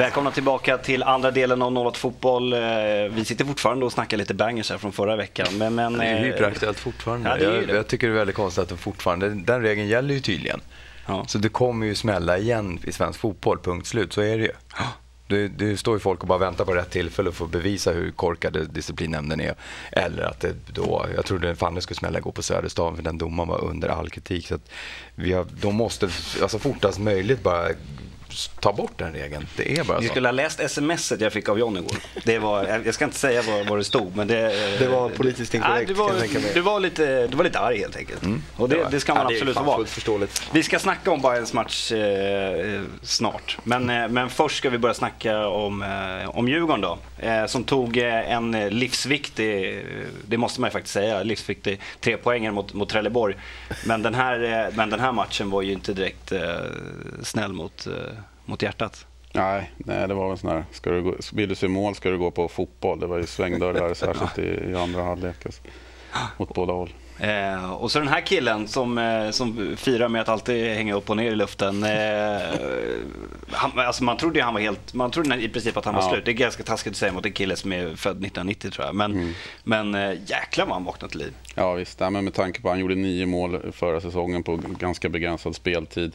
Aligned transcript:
Välkomna 0.00 0.30
tillbaka 0.30 0.78
till 0.78 1.02
andra 1.02 1.30
delen 1.30 1.62
av 1.62 1.78
08 1.78 1.98
Fotboll. 1.98 2.52
Eh, 2.52 2.60
vi 3.10 3.24
sitter 3.24 3.44
fortfarande 3.44 3.86
och 3.86 3.92
snackar 3.92 4.16
lite 4.16 4.34
bangers 4.34 4.70
här 4.70 4.78
från 4.78 4.92
förra 4.92 5.16
veckan. 5.16 5.46
Men, 5.52 5.74
men, 5.74 5.92
det 5.92 6.04
är 6.04 6.16
eh, 6.16 6.22
hyperaktuellt 6.22 6.78
fortfarande. 6.78 7.28
Ja, 7.28 7.36
det 7.36 7.44
är 7.44 7.54
jag, 7.54 7.68
det. 7.68 7.74
jag 7.74 7.86
tycker 7.86 8.06
det 8.06 8.12
är 8.12 8.16
väldigt 8.18 8.36
konstigt 8.36 8.62
att 8.62 8.68
det 8.68 8.76
fortfarande, 8.76 9.28
den 9.28 9.62
regeln 9.62 9.88
gäller 9.88 10.14
ju 10.14 10.20
tydligen. 10.20 10.60
Ja. 11.06 11.24
Så 11.28 11.38
det 11.38 11.48
kommer 11.48 11.86
ju 11.86 11.94
smälla 11.94 12.38
igen 12.38 12.78
i 12.84 12.92
svensk 12.92 13.20
fotboll, 13.20 13.58
punkt 13.58 13.86
slut. 13.86 14.12
Så 14.12 14.20
är 14.20 14.38
det 14.38 14.44
ju. 14.44 14.52
Det, 15.26 15.48
det 15.48 15.76
står 15.76 15.96
ju 15.96 16.00
folk 16.00 16.20
och 16.20 16.28
bara 16.28 16.38
väntar 16.38 16.64
på 16.64 16.74
rätt 16.74 16.90
tillfälle 16.90 17.28
att 17.28 17.34
få 17.34 17.46
bevisa 17.46 17.92
hur 17.92 18.10
korkade 18.10 18.64
disciplinnämnden 18.64 19.40
är. 19.40 19.54
Eller 19.92 20.22
att 20.22 20.40
det 20.40 20.54
då, 20.66 21.06
jag 21.14 21.24
trodde 21.24 21.56
fan 21.56 21.74
det 21.74 21.80
skulle 21.80 21.98
smälla 21.98 22.18
igår 22.18 22.32
på 22.32 22.42
Söderstaden 22.42 22.96
för 22.96 23.02
den 23.02 23.18
domaren 23.18 23.48
var 23.48 23.64
under 23.64 23.88
all 23.88 24.10
kritik. 24.10 24.46
Så 24.46 24.54
att 24.54 24.70
vi 25.14 25.32
har, 25.32 25.46
de 25.60 25.74
måste 25.74 26.08
alltså 26.42 26.58
fortast 26.58 26.98
möjligt 26.98 27.42
bara 27.42 27.68
ta 28.60 28.72
bort 28.72 28.92
den 28.96 29.12
regeln. 29.12 29.46
Det 29.56 29.78
är 29.78 29.84
bara 29.84 30.02
så. 30.02 30.08
skulle 30.08 30.28
ha 30.28 30.32
läst 30.32 30.70
smset 30.70 31.20
jag 31.20 31.32
fick 31.32 31.48
av 31.48 31.58
John 31.58 31.76
igår. 31.76 31.96
Det 32.24 32.38
var, 32.38 32.80
jag 32.84 32.94
ska 32.94 33.04
inte 33.04 33.18
säga 33.18 33.42
vad, 33.42 33.66
vad 33.66 33.78
det 33.78 33.84
stod, 33.84 34.16
men 34.16 34.28
det... 34.28 34.78
Det 34.78 34.88
var 34.88 35.08
politiskt 35.08 35.54
inkorrekt, 35.54 35.76
Nej, 35.76 35.86
du, 35.86 35.94
var, 35.94 36.54
du, 36.54 36.60
var 36.60 36.80
lite, 36.80 37.26
du 37.26 37.36
var 37.36 37.44
lite 37.44 37.58
arg 37.58 37.78
helt 37.78 37.96
enkelt. 37.96 38.22
Och 38.56 38.68
det, 38.68 38.86
det 38.90 39.00
ska 39.00 39.14
man 39.14 39.26
Ja, 39.28 39.34
absolut 39.34 39.56
vara. 39.56 39.84
förståeligt. 39.86 40.42
Vi 40.52 40.62
ska 40.62 40.78
snacka 40.78 41.10
om 41.10 41.20
Bayerns 41.22 41.52
match 41.52 41.92
eh, 41.92 42.80
snart. 43.02 43.58
Men, 43.64 43.90
eh, 43.90 44.08
men 44.08 44.30
först 44.30 44.56
ska 44.56 44.70
vi 44.70 44.78
börja 44.78 44.94
snacka 44.94 45.48
om, 45.48 45.82
eh, 45.82 46.38
om 46.38 46.48
Djurgården 46.48 46.80
då. 46.80 46.98
Eh, 47.18 47.46
som 47.46 47.64
tog 47.64 47.96
eh, 47.96 48.32
en 48.32 48.68
livsviktig, 48.68 49.78
eh, 49.78 49.82
det 50.26 50.36
måste 50.36 50.60
man 50.60 50.68
ju 50.68 50.72
faktiskt 50.72 50.94
säga, 50.94 51.22
livsviktig 51.22 51.80
tre 52.00 52.16
poänger 52.16 52.50
mot, 52.50 52.72
mot 52.74 52.88
Trelleborg. 52.88 53.34
Men 53.84 54.02
den, 54.02 54.14
här, 54.14 54.42
eh, 54.42 54.74
men 54.76 54.90
den 54.90 55.00
här 55.00 55.12
matchen 55.12 55.50
var 55.50 55.62
ju 55.62 55.72
inte 55.72 55.92
direkt 55.92 56.32
eh, 56.32 56.40
snäll 57.22 57.52
mot, 57.52 57.86
eh, 57.86 57.92
mot 58.50 58.62
hjärtat. 58.62 59.06
Nej, 59.32 59.70
nej, 59.76 60.08
det 60.08 60.14
var 60.14 60.28
väl 60.28 60.38
sån 60.38 60.50
här, 60.50 60.64
ska 60.72 60.90
du 60.90 61.02
gå, 61.02 61.14
vill 61.32 61.48
du 61.48 61.54
se 61.54 61.68
mål 61.68 61.94
ska 61.94 62.10
du 62.10 62.18
gå 62.18 62.30
på 62.30 62.48
fotboll. 62.48 63.00
Det 63.00 63.06
var 63.06 63.18
ju 63.18 63.26
svängdörrar 63.26 63.94
särskilt 63.94 64.38
i, 64.38 64.70
i 64.70 64.74
andra 64.74 65.02
halvlek. 65.02 65.46
Alltså, 65.46 65.62
mot 66.36 66.54
båda 66.54 66.72
håll. 66.72 66.90
Eh, 67.20 67.72
och 67.72 67.90
så 67.92 67.98
den 67.98 68.08
här 68.08 68.20
killen 68.20 68.68
som, 68.68 68.98
eh, 68.98 69.30
som 69.30 69.76
firar 69.76 70.08
med 70.08 70.20
att 70.22 70.28
alltid 70.28 70.74
hänga 70.74 70.94
upp 70.94 71.10
och 71.10 71.16
ner 71.16 71.32
i 71.32 71.36
luften. 71.36 71.84
Eh, 71.84 72.40
han, 73.50 73.70
alltså 73.78 74.04
man 74.04 74.16
trodde 74.16 74.42
han 74.42 74.54
var 74.54 74.60
helt, 74.60 74.94
man 74.94 75.10
trodde 75.10 75.36
i 75.42 75.48
princip 75.48 75.76
att 75.76 75.84
han 75.84 75.94
var 75.94 76.02
Ja. 76.02 76.10
slut. 76.10 76.24
Det 76.24 76.30
är 76.30 76.32
ganska 76.32 76.62
taskigt 76.62 76.90
att 76.90 76.96
säga 76.96 77.12
mot 77.12 77.26
en 77.26 77.32
kille 77.32 77.56
som 77.56 77.72
är 77.72 77.84
född 77.96 78.16
1990 78.16 78.70
tror 78.70 78.86
jag. 78.86 78.94
Men, 78.94 79.34
men 79.64 79.94
eh, 79.94 80.12
jäklar 80.26 80.66
vad 80.66 80.74
han 80.74 80.84
vaknade 80.84 81.10
till 81.10 81.20
liv. 81.20 81.32
Ja 81.54 81.72
visst, 81.72 82.00
nej, 82.00 82.10
men 82.10 82.24
med 82.24 82.34
tanke 82.34 82.60
på 82.60 82.68
att 82.68 82.72
han 82.72 82.80
gjorde 82.80 82.94
nio 82.94 83.26
mål 83.26 83.72
förra 83.72 84.00
säsongen 84.00 84.42
på 84.42 84.56
ganska 84.56 85.08
begränsad 85.08 85.54
speltid. 85.56 86.12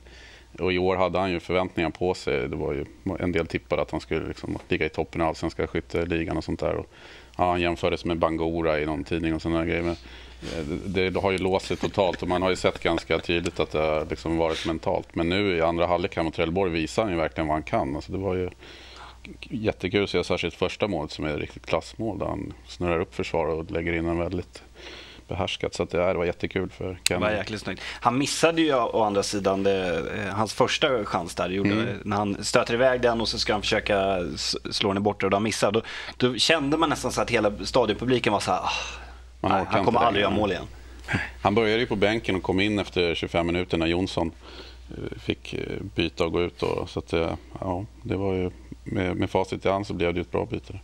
Och 0.59 0.73
i 0.73 0.77
år 0.77 0.95
hade 0.95 1.19
han 1.19 1.31
ju 1.31 1.39
förväntningar 1.39 1.89
på 1.89 2.13
sig. 2.13 2.49
Det 2.49 2.55
var 2.55 2.73
ju 2.73 2.85
en 3.19 3.31
del 3.31 3.47
tippade 3.47 3.81
att 3.81 3.91
han 3.91 3.99
skulle 3.99 4.27
liksom 4.27 4.57
ligga 4.67 4.85
i 4.85 4.89
toppen 4.89 5.21
av 5.21 5.27
allsvenska 5.27 5.67
skytteligan 5.67 6.37
och 6.37 6.43
sånt 6.43 6.59
där. 6.59 6.75
Och, 6.75 6.91
ja, 7.37 7.49
han 7.49 7.61
jämfördes 7.61 8.05
med 8.05 8.17
Bangora 8.17 8.79
i 8.79 8.85
någon 8.85 9.03
tidning 9.03 9.35
och 9.35 9.41
sådana 9.41 9.65
grejer. 9.65 9.81
Men, 9.81 9.95
eh, 10.41 10.65
det, 10.85 11.09
det 11.09 11.19
har 11.19 11.31
ju 11.31 11.37
låst 11.37 11.65
sig 11.65 11.77
totalt 11.77 12.21
och 12.21 12.27
man 12.27 12.41
har 12.41 12.49
ju 12.49 12.55
sett 12.55 12.83
ganska 12.83 13.19
tydligt 13.19 13.59
att 13.59 13.71
det 13.71 13.79
har 13.79 14.05
liksom 14.09 14.37
varit 14.37 14.65
mentalt. 14.65 15.15
Men 15.15 15.29
nu 15.29 15.57
i 15.57 15.61
andra 15.61 15.87
halvlek 15.87 16.15
här 16.15 16.23
mot 16.23 16.33
Trelleborg 16.33 16.71
visar 16.71 17.03
han 17.03 17.11
ju 17.11 17.17
verkligen 17.17 17.47
vad 17.47 17.55
han 17.55 17.63
kan. 17.63 17.95
Alltså 17.95 18.11
det 18.11 18.17
var 18.17 18.35
ju 18.35 18.49
jättekul 19.39 20.03
att 20.03 20.09
se 20.09 20.23
särskilt 20.23 20.53
första 20.53 20.87
målet 20.87 21.11
som 21.11 21.25
är 21.25 21.29
ett 21.29 21.39
riktigt 21.39 21.65
klassmål 21.65 22.19
där 22.19 22.25
han 22.25 22.53
snurrar 22.67 22.99
upp 22.99 23.15
försvaret 23.15 23.57
och 23.57 23.71
lägger 23.71 23.93
in 23.93 24.05
en 24.05 24.19
väldigt 24.19 24.63
behärskat. 25.27 25.73
Så 25.73 25.83
att 25.83 25.89
det, 25.89 25.97
det 25.97 26.13
var 26.13 26.25
jättekul 26.25 26.69
för 26.69 26.97
Det 27.07 27.17
var 27.17 27.31
jäkligt 27.31 27.61
snyggt. 27.61 27.81
Han 27.99 28.17
missade 28.17 28.61
ju 28.61 28.73
å 28.75 29.03
andra 29.03 29.23
sidan 29.23 29.63
det, 29.63 29.97
eh, 29.97 30.33
hans 30.33 30.53
första 30.53 31.05
chans 31.05 31.35
där. 31.35 31.49
Gjorde, 31.49 31.71
Mm. 31.71 31.97
När 32.03 32.17
han 32.17 32.43
stöter 32.43 32.73
iväg 32.73 33.01
den 33.01 33.21
och 33.21 33.27
så 33.27 33.39
ska 33.39 33.53
han 33.53 33.61
försöka 33.61 34.19
slå 34.71 34.93
den 34.93 35.03
bort 35.03 35.23
och 35.23 35.33
han 35.33 35.43
missar. 35.43 35.71
Då, 35.71 35.81
då 36.17 36.35
kände 36.37 36.77
man 36.77 36.89
nästan 36.89 37.11
så 37.11 37.21
att 37.21 37.29
hela 37.29 37.51
stadionpubliken 37.65 38.33
var 38.33 38.39
så 38.39 38.51
här, 38.51 38.59
ah, 38.59 38.69
nej, 39.49 39.65
han 39.69 39.85
kommer 39.85 39.99
aldrig 39.99 40.21
göra 40.23 40.33
mål 40.33 40.51
igen. 40.51 40.67
Han 41.41 41.55
började 41.55 41.79
ju 41.79 41.85
på 41.87 41.95
bänken 41.95 42.35
och 42.35 42.43
kom 42.43 42.59
in 42.59 42.79
efter 42.79 43.15
25 43.15 43.47
minuter 43.47 43.77
när 43.77 43.87
Jonsson 43.87 44.31
eh, 44.89 45.19
fick 45.19 45.53
eh, 45.53 45.59
byta 45.95 46.25
och 46.25 46.31
gå 46.31 46.41
ut. 46.41 46.59
Då. 46.59 46.87
Så 46.87 46.99
att, 46.99 47.13
ja, 47.59 47.85
det 48.03 48.15
var 48.15 48.33
ju, 48.33 48.51
med, 48.83 49.15
med 49.15 49.29
facit 49.29 49.65
i 49.65 49.69
hand 49.69 49.87
så 49.87 49.93
blev 49.93 50.13
det 50.13 50.21
ett 50.21 50.31
bra 50.31 50.45
byte. 50.45 50.79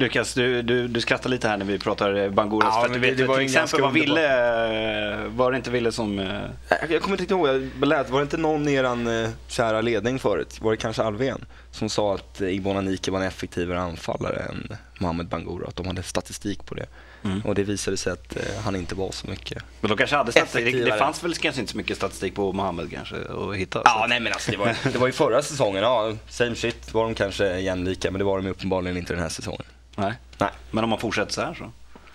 Lukas, 0.00 0.34
du, 0.34 0.62
du, 0.62 0.88
du 0.88 1.00
skrattar 1.00 1.30
lite 1.30 1.48
här 1.48 1.56
när 1.56 1.64
vi 1.64 1.78
pratar 1.78 2.28
Bangoras. 2.28 2.74
Ja, 2.76 2.82
för 2.86 2.94
du 2.94 3.00
vet 3.00 3.16
det 3.18 3.24
var 3.24 3.36
till 3.36 3.44
exempel 3.44 3.80
vad 3.80 3.92
Ville, 3.92 5.26
var 5.28 5.50
det 5.50 5.56
inte 5.56 5.70
Ville 5.70 5.92
som... 5.92 6.18
eh, 6.18 6.26
Jag 6.68 6.90
jag 6.90 7.02
kommer 7.02 7.20
inte 7.20 7.34
ihåg, 7.34 7.48
jag 7.48 7.88
lät, 7.88 8.10
var 8.10 8.18
det 8.18 8.22
inte 8.22 8.36
någon 8.36 8.68
i 8.68 8.76
eh, 9.06 9.28
kära 9.48 9.80
ledning 9.80 10.18
förut, 10.18 10.58
var 10.60 10.70
det 10.70 10.76
kanske 10.76 11.02
Alvén, 11.02 11.44
som 11.70 11.88
sa 11.88 12.14
att 12.14 12.40
Igbona 12.40 12.80
Nike 12.80 13.10
var 13.10 13.20
en 13.20 13.26
effektivare 13.26 13.80
anfallare 13.80 14.36
än 14.36 14.76
Mohamed 14.98 15.26
Bangura, 15.26 15.68
att 15.68 15.76
de 15.76 15.86
hade 15.86 16.02
statistik 16.02 16.64
på 16.64 16.74
det. 16.74 16.86
Mm. 17.24 17.40
Och 17.40 17.54
det 17.54 17.62
visade 17.62 17.96
sig 17.96 18.12
att 18.12 18.36
eh, 18.36 18.42
han 18.64 18.76
inte 18.76 18.94
var 18.94 19.10
så 19.10 19.26
mycket. 19.26 19.62
Men 19.80 19.88
de 19.88 19.96
kanske 19.96 20.16
hade 20.16 20.32
statistik. 20.32 20.74
Det, 20.74 20.84
det 20.84 20.98
fanns 20.98 21.24
väl 21.24 21.34
kanske 21.34 21.60
inte 21.60 21.72
så 21.72 21.78
mycket 21.78 21.96
statistik 21.96 22.34
på 22.34 22.52
Mohammed 22.52 22.90
kanske 22.90 23.16
att 23.16 23.56
hitta. 23.56 23.82
Ja, 23.84 24.06
nej 24.08 24.20
men 24.20 24.32
alltså 24.32 24.50
det 24.50 24.56
var, 24.56 24.76
det 24.92 24.98
var 24.98 25.06
ju 25.06 25.12
förra 25.12 25.42
säsongen, 25.42 25.82
ja, 25.82 26.12
same 26.28 26.54
shit 26.54 26.94
var 26.94 27.04
de 27.04 27.14
kanske 27.14 27.60
jämlika, 27.60 28.10
men 28.10 28.18
det 28.18 28.24
var 28.24 28.40
de 28.40 28.48
uppenbarligen 28.48 28.96
inte 28.96 29.12
den 29.12 29.22
här 29.22 29.28
säsongen. 29.28 29.62
Nej. 29.96 30.12
Nej. 30.38 30.50
Men 30.70 30.84
om 30.84 30.90
man 30.90 30.98
fortsätter 30.98 31.32
så 31.32 31.40
här 31.40 31.54
så. 31.54 31.72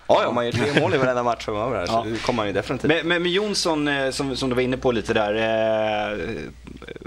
Ja, 0.08 0.22
ja, 0.22 0.32
man 0.32 0.44
gör 0.46 0.52
tre 0.52 0.80
mål 0.80 0.94
i 0.94 0.96
varenda 0.96 1.22
match 1.22 1.44
framöver 1.44 1.76
här, 1.76 1.86
Ja. 1.88 2.02
så 2.04 2.04
det 2.10 2.22
kommer 2.22 2.36
man 2.36 2.46
ju 2.46 2.52
definitivt. 2.52 2.88
Men, 2.88 3.08
men 3.08 3.22
med 3.22 3.32
Jonsson, 3.32 3.88
eh, 3.88 4.10
som, 4.10 4.36
som 4.36 4.48
du 4.48 4.54
var 4.54 4.62
inne 4.62 4.76
på 4.76 4.92
lite 4.92 5.14
där. 5.14 5.34
Eh, 6.12 6.18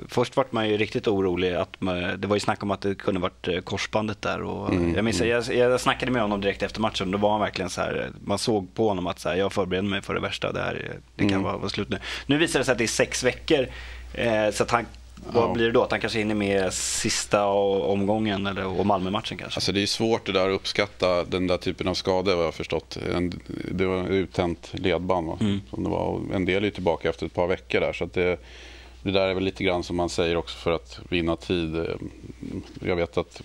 först 0.08 0.36
vart 0.38 0.52
man 0.52 0.70
ju 0.70 0.78
riktigt 0.78 1.08
orolig. 1.08 1.54
Att 1.54 1.82
man, 1.82 2.22
det 2.22 2.28
var 2.28 2.36
ju 2.36 2.40
snack 2.40 2.64
om 2.64 2.72
att 2.72 2.82
det 2.82 2.96
kunde 2.96 3.20
varit 3.22 3.48
eh, 3.48 3.60
korsbandet 3.60 4.22
där. 4.22 4.42
Och 4.44 4.70
Mm, 4.74 4.96
jag, 4.96 5.06
minns, 5.06 5.22
jag, 5.22 5.44
jag 5.56 5.82
snackade 5.82 6.12
med 6.12 6.22
honom 6.22 6.42
direkt 6.42 6.64
efter 6.64 6.82
matchen. 6.82 7.12
Då 7.12 7.18
var 7.18 7.32
han 7.32 7.40
verkligen 7.42 7.70
så 7.70 7.82
här, 7.82 8.10
man 8.26 8.38
såg 8.40 8.76
på 8.76 8.88
honom 8.90 9.08
att 9.08 9.20
så 9.20 9.30
här, 9.30 9.36
jag 9.36 9.54
förbereder 9.54 9.88
mig 9.90 10.02
för 10.02 10.14
det 10.14 10.20
värsta. 10.20 10.52
Det, 10.52 10.60
här, 10.62 10.92
det 11.16 11.24
kan 11.24 11.30
Mm. 11.32 11.44
vara, 11.44 11.58
vara 11.58 11.70
slut 11.70 11.90
nu. 11.90 11.98
Nu 12.26 12.38
visar 12.38 12.60
det 12.60 12.66
sig 12.66 12.72
att 12.72 12.78
det 12.78 12.84
är 12.86 12.88
sex 12.88 13.24
veckor. 13.24 13.68
Eh, 14.14 14.52
så 14.54 14.64
att 14.64 14.72
han, 14.72 14.86
vad 15.28 15.44
Ja. 15.44 15.54
blir 15.54 15.66
det 15.66 15.72
då? 15.72 15.84
Att 15.84 15.92
han 15.92 16.00
kanske 16.00 16.20
hinner 16.20 16.36
med 16.36 16.74
sista 16.74 17.46
omgången 17.46 18.48
eller, 18.48 18.66
och 18.80 18.86
Malmö-matchen 18.86 19.38
kanske? 19.38 19.58
Alltså 19.58 19.72
det 19.72 19.82
är 19.82 19.86
svårt 19.86 20.26
det 20.26 20.32
där 20.32 20.50
att 20.50 20.56
uppskatta 20.56 21.24
den 21.24 21.48
där 21.48 21.58
typen 21.58 21.88
av 21.88 21.94
skador 21.94 22.32
vad 22.36 22.42
jag 22.42 22.48
har 22.48 22.52
förstått. 22.52 22.98
En, 23.16 23.42
det 23.72 23.86
var 23.86 24.08
uttänt 24.12 24.70
ledband 24.74 25.28
va? 25.28 25.38
Mm. 25.42 25.62
Som 25.70 25.84
det 25.84 25.90
var. 25.90 26.00
Och 26.06 26.36
En 26.36 26.46
del 26.46 26.64
är 26.64 26.70
tillbaka 26.70 27.10
efter 27.10 27.26
ett 27.26 27.34
par 27.34 27.48
veckor 27.48 27.80
där. 27.80 27.94
Så 27.94 28.06
det, 28.14 28.40
det 29.04 29.12
där 29.12 29.28
är 29.28 29.34
väl 29.34 29.44
lite 29.44 29.64
grann 29.64 29.84
som 29.84 29.96
man 29.96 30.10
säger 30.10 30.36
också 30.36 30.58
för 30.58 30.72
att 30.72 31.00
vinna 31.10 31.36
tid. 31.36 31.86
Jag 32.82 32.96
vet 32.96 33.18
att 33.18 33.42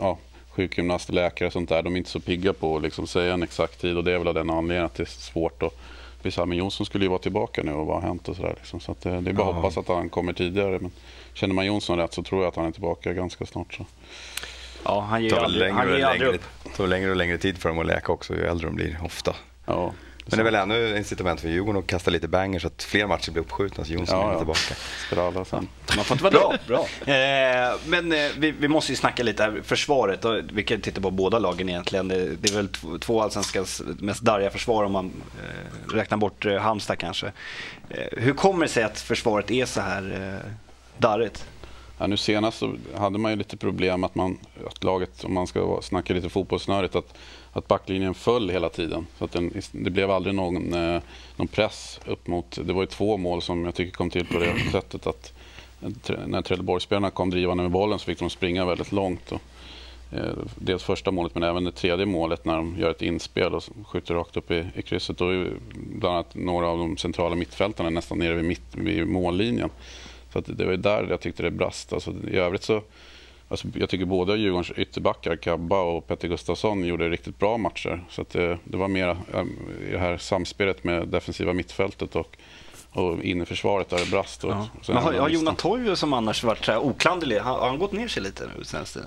ja, 0.00 0.18
sjukgymnast 0.50 1.08
och 1.08 1.14
läkare 1.14 1.46
och 1.46 1.52
sånt 1.52 1.68
där, 1.68 1.82
de 1.82 1.94
är 1.94 1.98
inte 1.98 2.10
så 2.10 2.20
pigga 2.20 2.52
på 2.52 2.76
att 2.76 2.82
liksom 2.82 3.06
säga 3.06 3.34
en 3.34 3.42
exakt 3.42 3.80
tid. 3.80 3.96
Och 3.96 4.04
det 4.04 4.12
är 4.12 4.18
väl 4.18 4.28
av 4.28 4.34
den 4.34 4.50
anledningen 4.50 4.84
att 4.84 4.94
det 4.94 5.02
är 5.02 5.06
svårt 5.06 5.62
att 5.62 5.74
men 6.22 6.52
Jonsson 6.58 6.86
skulle 6.86 7.04
ju 7.04 7.08
vara 7.08 7.18
tillbaka 7.18 7.62
nu 7.62 7.72
och 7.72 7.86
vad 7.86 8.00
har 8.02 8.08
hänt 8.08 8.28
och 8.28 8.36
sådär. 8.36 8.54
Liksom. 8.58 8.80
Så 8.80 8.94
det, 9.02 9.20
det 9.20 9.30
är 9.30 9.34
bara 9.34 9.48
att 9.48 9.54
Ja. 9.54 9.60
hoppas 9.60 9.78
att 9.78 9.88
han 9.88 10.08
kommer 10.08 10.32
tidigare. 10.32 10.78
Men 10.80 10.90
känner 11.34 11.54
man 11.54 11.66
Jonsson 11.66 11.98
rätt 11.98 12.12
så 12.14 12.22
tror 12.22 12.42
jag 12.42 12.48
att 12.48 12.56
han 12.56 12.66
är 12.66 12.70
tillbaka 12.70 13.12
ganska 13.12 13.46
snart. 13.46 13.74
Så. 13.74 13.86
ja, 14.84 15.00
han 15.00 15.22
ger 15.22 15.30
Det 15.30 15.34
ju 15.34 15.38
tar 15.38 15.44
aldrig, 15.44 15.60
längre, 15.62 15.74
han 15.74 15.86
ger 15.98 16.04
aldrig 16.06 16.20
längre, 16.20 16.36
upp. 16.36 16.74
tar 16.76 16.84
väl 16.84 16.90
längre 16.90 17.10
och 17.10 17.16
längre 17.16 17.38
tid 17.38 17.58
för 17.58 17.68
dem 17.68 17.78
att 17.78 17.86
läka 17.86 18.12
också 18.12 18.34
ju 18.34 18.42
äldre 18.46 18.66
de 18.66 18.74
blir 18.76 18.98
ofta. 19.04 19.36
Ja, 19.66 19.92
Men 20.30 20.38
det 20.38 20.42
är 20.42 20.44
väl 20.44 20.54
ännu 20.54 20.96
incitament 20.96 21.40
för 21.40 21.48
Djurgården 21.48 21.80
att 21.82 21.86
kasta 21.86 22.10
lite 22.10 22.28
banger 22.28 22.58
så 22.58 22.66
att 22.66 22.82
fler 22.82 23.06
matcher 23.06 23.30
blir 23.30 23.42
uppskjutna 23.42 23.84
så 23.84 23.92
Jonsson 23.92 24.18
Ja, 24.18 24.28
är 24.28 24.32
ja. 24.32 24.38
tillbaka. 24.38 24.74
Alla 25.16 25.44
sen. 25.44 25.68
Man 25.96 26.04
får 26.04 26.14
inte 26.14 26.24
vara 26.24 26.58
bra. 26.66 26.86
bra. 27.06 27.14
Eh, 27.14 27.74
men 27.86 28.12
eh, 28.12 28.30
vi, 28.38 28.50
vi 28.50 28.68
måste 28.68 28.92
ju 28.92 28.96
snacka 28.96 29.22
lite 29.22 29.42
här, 29.42 29.60
försvaret. 29.64 30.24
Och 30.24 30.40
vi 30.52 30.62
kan 30.62 30.80
titta 30.80 31.00
på 31.00 31.10
båda 31.10 31.38
lagen 31.38 31.68
egentligen. 31.68 32.08
Det, 32.08 32.36
det 32.36 32.50
är 32.50 32.56
väl 32.56 32.68
två, 32.68 32.98
två 32.98 33.22
allsvenskans 33.22 33.82
mest 33.98 34.20
darriga 34.22 34.50
försvar 34.50 34.84
om 34.84 34.92
man 34.92 35.12
eh, 35.42 35.94
räknar 35.94 36.18
bort 36.18 36.46
eh, 36.46 36.56
Halmstad 36.56 36.98
kanske. 36.98 37.32
Hur 38.12 38.32
kommer 38.34 38.66
det 38.66 38.72
sig 38.72 38.82
att 38.84 39.00
försvaret 39.00 39.50
är 39.50 39.66
så 39.66 39.80
här 39.80 40.34
eh, 40.44 40.50
darrigt? 40.98 41.44
Ja, 41.98 42.06
nu 42.06 42.16
senast 42.16 42.58
så 42.58 42.74
hade 42.96 43.18
man 43.18 43.32
ju 43.32 43.36
lite 43.36 43.56
problem 43.56 44.04
att, 44.04 44.14
man, 44.14 44.38
att 44.66 44.84
laget, 44.84 45.24
om 45.24 45.34
man 45.34 45.46
ska 45.46 45.78
snacka 45.82 46.14
lite 46.14 46.28
fotbollsnördigt, 46.28 46.96
att, 46.96 47.14
att 47.52 47.68
backlinjen 47.68 48.14
föll 48.14 48.50
hela 48.50 48.68
tiden. 48.68 49.06
Så 49.18 49.24
att 49.24 49.32
den, 49.32 49.52
det 49.72 49.90
blev 49.90 50.10
aldrig 50.10 50.34
någon, 50.34 50.74
eh, 50.74 51.02
någon 51.36 51.48
press 51.48 52.00
upp 52.06 52.26
mot... 52.26 52.58
Det 52.64 52.72
var 52.72 52.82
ju 52.82 52.86
två 52.86 53.16
mål 53.16 53.42
som 53.42 53.64
jag 53.64 53.74
tycker 53.74 53.92
kom 53.92 54.10
till 54.10 54.26
på 54.26 54.38
det 54.38 54.54
sättet 54.72 55.06
att 55.06 55.32
när 56.26 56.42
Trelleborgsspelarna 56.42 57.10
kom 57.10 57.30
drivande 57.30 57.62
med 57.62 57.72
bollen 57.72 57.98
så 57.98 58.04
fick 58.04 58.18
de 58.18 58.30
springa 58.30 58.64
väldigt 58.64 58.92
långt. 58.92 59.32
Och, 59.32 59.40
eh, 60.12 60.36
dels 60.54 60.82
första 60.82 61.10
målet 61.10 61.34
men 61.34 61.42
även 61.42 61.64
det 61.64 61.72
tredje 61.72 62.06
målet 62.06 62.44
när 62.44 62.56
de 62.56 62.76
gör 62.78 62.90
ett 62.90 63.02
inspel 63.02 63.54
och 63.54 63.64
skjuter 63.86 64.14
rakt 64.14 64.36
upp 64.36 64.50
i, 64.50 64.66
i 64.74 64.82
krysset. 64.82 65.18
Då 65.18 65.28
är 65.28 65.52
bland 65.74 66.14
annat 66.14 66.34
några 66.34 66.66
av 66.66 66.78
de 66.78 66.96
centrala 66.96 67.34
mittfältarna 67.34 67.90
nästan 67.90 68.18
nere 68.18 68.34
vid, 68.34 68.44
mitt, 68.44 68.74
vid 68.74 69.06
mållinjen. 69.06 69.70
Så 70.32 70.40
det 70.40 70.64
var 70.64 70.72
där 70.76 71.06
jag 71.10 71.20
tyckte 71.20 71.42
det 71.42 71.50
brast. 71.50 71.92
Alltså, 71.92 72.14
I 72.30 72.36
övrigt 72.36 72.62
så 72.62 72.82
Alltså, 73.50 73.68
jag 73.74 73.88
tycker 73.88 74.04
båda 74.04 74.36
Djurgårdens 74.36 74.70
ytterbackar, 74.70 75.36
Kabba 75.36 75.80
och 75.80 76.06
Petter 76.06 76.28
Gustafsson, 76.28 76.84
gjorde 76.84 77.08
riktigt 77.08 77.38
bra 77.38 77.58
matcher. 77.58 78.04
Så 78.10 78.22
att 78.22 78.30
det, 78.30 78.58
det 78.64 78.76
var 78.76 78.88
mer 78.88 79.16
um, 79.32 79.56
i 79.88 79.92
det 79.92 79.98
här 79.98 80.18
samspelet 80.18 80.84
med 80.84 81.08
defensiva 81.08 81.52
mittfältet 81.52 82.16
och 82.16 82.36
och 82.92 83.22
in 83.22 83.42
i 83.42 83.46
försvaret 83.46 83.88
där 83.88 83.98
det 83.98 84.10
brast. 84.10 84.44
Och, 84.44 84.50
Ja. 84.50 84.68
Men 84.88 84.96
har, 84.96 85.12
har. 85.12 85.28
Jonas 85.28 85.56
Toivo 85.56 85.96
som 85.96 86.12
annars 86.12 86.44
varit 86.44 86.64
så 86.64 86.72
här 86.72 86.78
oklanderlig, 86.78 87.38
har, 87.38 87.58
har 87.58 87.68
han 87.68 87.78
gått 87.78 87.92
ner 87.92 88.08
sig 88.08 88.22
lite 88.22 88.50
nu 88.58 88.64
senaste 88.64 89.00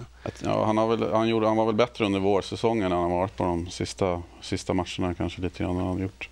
Ja, 0.44 0.66
han, 0.66 0.78
har 0.78 0.88
väl, 0.88 1.14
han, 1.14 1.28
gjorde, 1.28 1.48
han 1.48 1.58
var 1.58 1.66
väl 1.66 1.76
bättre 1.76 2.06
under 2.06 2.20
vårsäsongen 2.20 2.92
än 2.92 2.98
han 2.98 3.12
varit 3.12 3.38
på 3.38 3.44
de 3.44 3.70
sista, 3.70 4.22
sista 4.42 4.74
matcherna 4.74 5.14
kanske 5.14 5.42
lite 5.42 5.64
grann. 5.64 5.76
Han 5.76 5.88
har 5.88 6.00
gjort, 6.00 6.30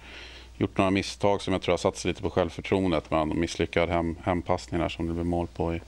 gjort 0.59 0.77
några 0.77 0.91
misstag 0.91 1.41
som 1.41 1.53
jag 1.53 1.61
tror 1.61 1.73
har 1.73 1.77
satt 1.77 1.97
sig 1.97 2.09
lite 2.09 2.21
på 2.21 2.29
självförtroendet 2.29 3.11
med 3.11 3.21
en 3.21 3.39
misslyckad 3.39 3.89
hem, 3.89 4.15
hempassning 4.23 4.81
där 4.81 4.89
som 4.89 5.07
det 5.07 5.13
blev 5.13 5.25
mål 5.25 5.47
på 5.47 5.75
i, 5.75 5.81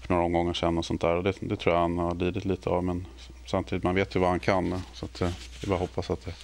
för 0.00 0.14
några 0.14 0.24
omgångar 0.24 0.52
sedan 0.52 0.78
och 0.78 0.84
sånt 0.84 1.00
där. 1.00 1.16
Och 1.16 1.22
det, 1.22 1.32
det 1.40 1.56
tror 1.56 1.74
jag 1.74 1.82
han 1.82 1.98
har 1.98 2.14
lidit 2.14 2.44
lite 2.44 2.70
av 2.70 2.84
men 2.84 3.06
samtidigt 3.46 3.84
man 3.84 3.94
vet 3.94 4.16
ju 4.16 4.20
vad 4.20 4.30
han 4.30 4.40
kan 4.40 4.82
så 4.92 5.04
att, 5.04 5.20
jag 5.20 5.30
det 5.60 5.66
är 5.66 5.68
bara 5.68 5.74
att 5.74 5.80
hoppas 5.80 6.10
att 6.10 6.24
det 6.24 6.34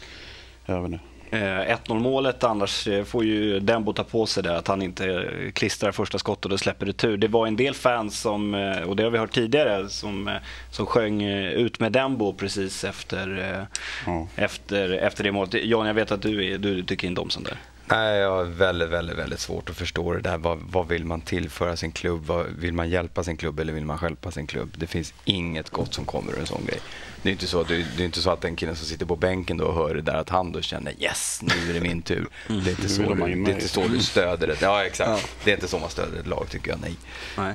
är 0.67 0.77
över 0.77 0.89
nu. 0.89 0.99
Eh, 1.35 1.77
1-0 1.77 1.99
målet 2.01 2.45
annars 2.45 2.87
eh, 2.89 3.05
får 3.05 3.25
ju 3.25 3.61
Dembo 3.61 3.93
ta 3.93 4.05
på 4.05 4.27
sig 4.27 4.43
det 4.43 4.57
att 4.59 4.69
han 4.69 4.83
inte 4.83 5.07
eh, 5.13 5.51
klistrar 5.53 5.93
första 5.93 6.19
skottet 6.19 6.53
och 6.53 6.61
släpper 6.61 6.87
retur. 6.87 7.17
Det 7.17 7.29
var 7.29 7.47
en 7.47 7.57
del 7.57 7.75
fans 7.75 8.21
som, 8.21 8.55
eh, 8.55 8.79
och 8.83 8.97
det 8.97 9.03
har 9.03 9.11
vi 9.11 9.19
hört 9.19 9.33
tidigare, 9.35 9.89
som, 9.89 10.29
eh, 10.29 10.35
som 10.71 10.87
sjöng 10.87 11.23
eh, 11.23 11.53
ut 11.53 11.81
med 11.81 11.93
Dembo 11.93 12.33
precis 12.33 12.85
efter, 12.85 13.53
eh, 13.55 13.79
Ja. 14.07 14.29
efter, 14.37 14.91
efter 14.91 15.25
det 15.25 15.33
målet. 15.33 15.55
Jan, 15.65 15.87
jag 15.87 15.95
vet 15.95 16.11
att 16.13 16.23
du, 16.23 16.53
är, 16.53 16.59
du 16.59 16.83
tycker 16.83 17.07
inte 17.09 17.21
om 17.21 17.31
sånt 17.31 17.47
där. 17.47 17.59
Nej, 17.87 18.19
jag 18.19 18.31
har 18.31 18.45
väldigt, 18.45 18.89
väldigt, 18.89 19.19
väldigt 19.19 19.41
svårt 19.41 19.71
att 19.71 19.77
förstå 19.77 20.13
det 20.13 20.21
där. 20.21 20.39
Vad, 20.39 20.59
vad 20.59 20.89
vill 20.89 21.05
man 21.05 21.21
tillföra 21.21 21.77
sin 21.77 21.93
klubb? 21.93 22.27
Vad, 22.27 22.47
vill 22.47 22.73
man 22.73 22.91
hjälpa 22.91 23.25
sin 23.25 23.37
klubb 23.37 23.61
eller 23.61 23.73
vill 23.73 23.85
man 23.85 23.99
stjälpa 23.99 24.31
sin 24.31 24.47
klubb? 24.47 24.75
Det 24.77 24.87
finns 24.87 25.15
inget 25.25 25.71
gott 25.71 25.95
som 25.95 26.05
kommer 26.05 26.33
ur 26.33 26.41
en 26.41 26.47
sån 26.47 26.65
grej. 26.67 26.79
Det 27.23 27.29
är 27.29 27.33
inte 27.33 27.47
så, 27.47 27.63
det 27.63 27.75
är, 27.75 27.87
det 27.97 28.03
är 28.03 28.05
inte 28.05 28.23
så 28.23 28.31
att 28.31 28.41
den 28.41 28.57
killen 28.57 28.77
som 28.77 28.87
sitter 28.87 29.07
på 29.07 29.17
bänken 29.17 29.57
då 29.57 29.73
hör 29.73 29.95
det 29.95 30.01
där 30.03 30.15
att 30.15 30.29
han 30.29 30.53
då 30.53 30.61
känner 30.61 31.03
yes, 31.03 31.41
nu 31.43 31.71
är 31.71 31.75
det 31.75 31.81
min 31.81 32.03
tur. 32.03 32.27
Det 32.49 32.55
är 32.55 32.71
inte 32.71 32.89
så, 32.89 33.03
du, 33.03 33.15
det 33.15 33.51
är 33.51 33.55
inte 33.55 33.69
så 33.69 33.89
du 33.89 34.01
stöder 34.01 34.47
det. 34.47 34.63
Ja, 34.63 34.85
exakt. 34.85 35.29
Det 35.45 35.51
är 35.51 35.55
inte 35.55 35.69
så 35.69 35.79
man 35.79 35.91
stöder 35.91 36.21
ett 36.21 36.27
lag 36.27 36.47
tycker 36.51 36.71
jag, 36.71 36.81
nej. 36.81 36.95
Nej. 37.37 37.55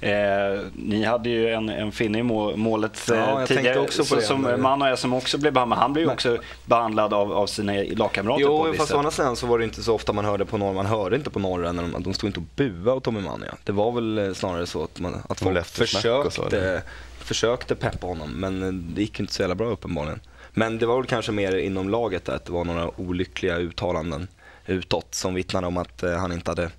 Eh, 0.00 0.60
ni 0.74 1.04
hade 1.04 1.28
ju 1.28 1.48
en, 1.48 1.68
en 1.68 1.92
finne 1.92 2.18
i 2.18 2.22
må, 2.22 2.56
målet 2.56 3.04
Ja, 3.08 3.14
eh, 3.14 3.20
jag 3.20 3.36
tänkte 3.36 3.54
tidigare 3.54 3.78
också 3.78 4.04
på 4.04 4.14
det. 4.14 4.22
som 4.22 4.42
Men- 4.42 4.62
Manoja 4.62 4.96
som 4.96 5.12
också 5.12 5.38
blev 5.38 5.52
behandlad. 5.52 5.78
Han 5.78 5.92
blev 5.92 6.04
ju 6.04 6.12
också 6.12 6.38
behandlad 6.64 7.14
av, 7.14 7.32
av 7.32 7.46
sina 7.46 7.72
lagkamrater 7.72 8.44
på 8.44 8.50
Jo, 8.50 8.64
visst 8.64 8.78
fast 8.78 8.92
å 8.94 8.98
andra 8.98 9.10
sidan 9.10 9.36
så 9.36 9.46
var 9.46 9.58
det 9.58 9.64
inte 9.64 9.82
så 9.82 9.94
ofta 9.94 10.12
man 10.12 10.24
hörde 10.24 10.44
på 10.44 10.58
norr. 10.58 10.72
Man 10.74 10.86
hörde 10.86 11.16
inte 11.16 11.30
på 11.30 11.38
norra 11.38 11.72
när 11.72 11.82
de, 11.82 12.02
de 12.02 12.14
stod 12.14 12.28
inte 12.28 12.40
och 12.40 12.46
buade 12.56 12.92
åt 12.92 13.04
Tommy 13.04 13.20
Mania. 13.20 13.54
Det 13.64 13.72
var 13.72 13.92
väl 13.92 14.18
eh, 14.18 14.32
snarare 14.32 14.66
så 14.66 14.84
att, 14.84 15.00
man, 15.00 15.22
att 15.28 15.40
folk 15.40 15.58
och 15.58 15.66
så, 15.66 15.86
försökte, 15.86 16.82
försökte 17.18 17.74
peppa 17.74 18.06
honom. 18.06 18.30
Men 18.30 18.62
eh, 18.62 18.72
det 18.72 19.00
gick 19.00 19.20
inte 19.20 19.32
så 19.32 19.42
jävla 19.42 19.54
bra 19.54 19.66
uppenbarligen. 19.66 20.20
Men 20.54 20.78
det 20.78 20.86
var 20.86 20.96
väl 20.96 21.06
kanske 21.06 21.32
mer 21.32 21.56
inom 21.56 21.88
laget 21.88 22.24
där, 22.24 22.32
att 22.34 22.44
det 22.44 22.52
var 22.52 22.64
några 22.64 23.00
olyckliga 23.00 23.56
uttalanden 23.56 24.28
utåt 24.66 25.14
som 25.14 25.34
vittnade 25.34 25.66
om 25.66 25.76
att 25.76 26.02
eh, 26.02 26.12
han 26.16 26.32
inte 26.32 26.50
hade 26.50 26.70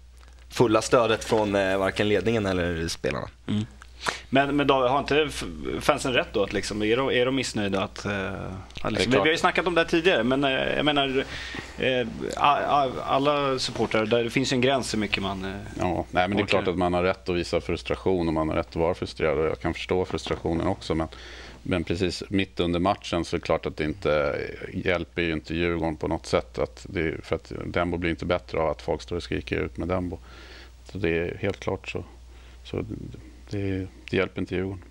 fulla 0.49 0.81
stödet 0.81 1.23
från 1.23 1.55
eh, 1.55 1.77
varken 1.77 2.09
ledningen 2.09 2.45
eller 2.45 2.87
spelarna. 2.87 3.27
Men, 4.29 4.55
men 4.55 4.67
då, 4.67 4.87
har 4.87 4.99
inte 4.99 5.29
fansen 5.81 6.13
rätt 6.13 6.27
då? 6.33 6.43
Att 6.43 6.53
liksom, 6.53 6.83
är, 6.83 6.97
de, 6.97 7.11
är 7.11 7.25
de 7.25 7.35
missnöjda? 7.35 7.81
Att, 7.83 8.05
eh, 8.05 8.33
att 8.81 8.91
liksom, 8.91 9.11
vi, 9.11 9.17
vi 9.17 9.17
har 9.17 9.25
ju 9.27 9.37
snackat 9.37 9.67
om 9.67 9.75
det 9.75 9.81
här 9.81 9.87
tidigare, 9.87 10.23
men 10.23 10.43
eh, 10.43 10.51
jag 10.51 10.85
menar 10.85 11.25
eh, 11.77 12.07
alla 13.05 13.59
supportrar, 13.59 14.05
där 14.05 14.23
det 14.23 14.29
finns 14.29 14.53
ju 14.53 14.55
en 14.55 14.61
gräns 14.61 14.93
hur 14.93 14.99
mycket 14.99 15.23
man... 15.23 15.45
Eh, 15.45 15.51
Ja, 15.79 16.05
nej, 16.11 16.27
men 16.27 16.37
det 16.37 16.43
är 16.43 16.47
klart 16.47 16.67
att 16.67 16.77
man 16.77 16.93
har 16.93 17.03
rätt 17.03 17.29
att 17.29 17.35
visa 17.35 17.61
frustration 17.61 18.27
och 18.27 18.33
man 18.33 18.49
har 18.49 18.55
rätt 18.55 18.69
att 18.69 18.75
vara 18.75 18.93
frustrerad 18.93 19.37
och 19.37 19.45
jag 19.45 19.59
kan 19.59 19.73
förstå 19.73 20.05
frustrationen 20.05 20.67
också. 20.67 20.95
Men, 20.95 21.07
men 21.63 21.83
precis 21.83 22.23
mitt 22.29 22.59
under 22.59 22.79
matchen 22.79 23.25
så 23.25 23.35
är 23.35 23.39
det 23.39 23.45
klart 23.45 23.65
att 23.65 23.77
det 23.77 23.83
inte 23.83 24.41
hjälper 24.73 25.21
ju 25.21 25.33
inte 25.33 25.55
Djurgården 25.55 25.97
på 25.97 26.07
något 26.07 26.25
sätt. 26.25 26.59
Att 26.59 26.85
det, 26.89 27.25
för 27.25 27.35
att 27.35 27.51
Dembo 27.65 27.97
blir 27.97 28.09
inte 28.09 28.25
bättre 28.25 28.59
av 28.59 28.69
att 28.69 28.81
folk 28.81 29.01
står 29.01 29.15
och 29.15 29.23
skriker 29.23 29.55
ut 29.59 29.77
med 29.77 29.87
Dembo. 29.87 30.19
Så 30.91 30.97
det 30.97 31.09
är 31.09 31.37
helt 31.41 31.59
klart 31.59 31.89
så. 31.89 32.03
så 32.63 32.85
det, 33.49 33.87
det 34.09 34.17
hjälper 34.17 34.41
inte 34.41 34.55
Djurgården. 34.55 34.83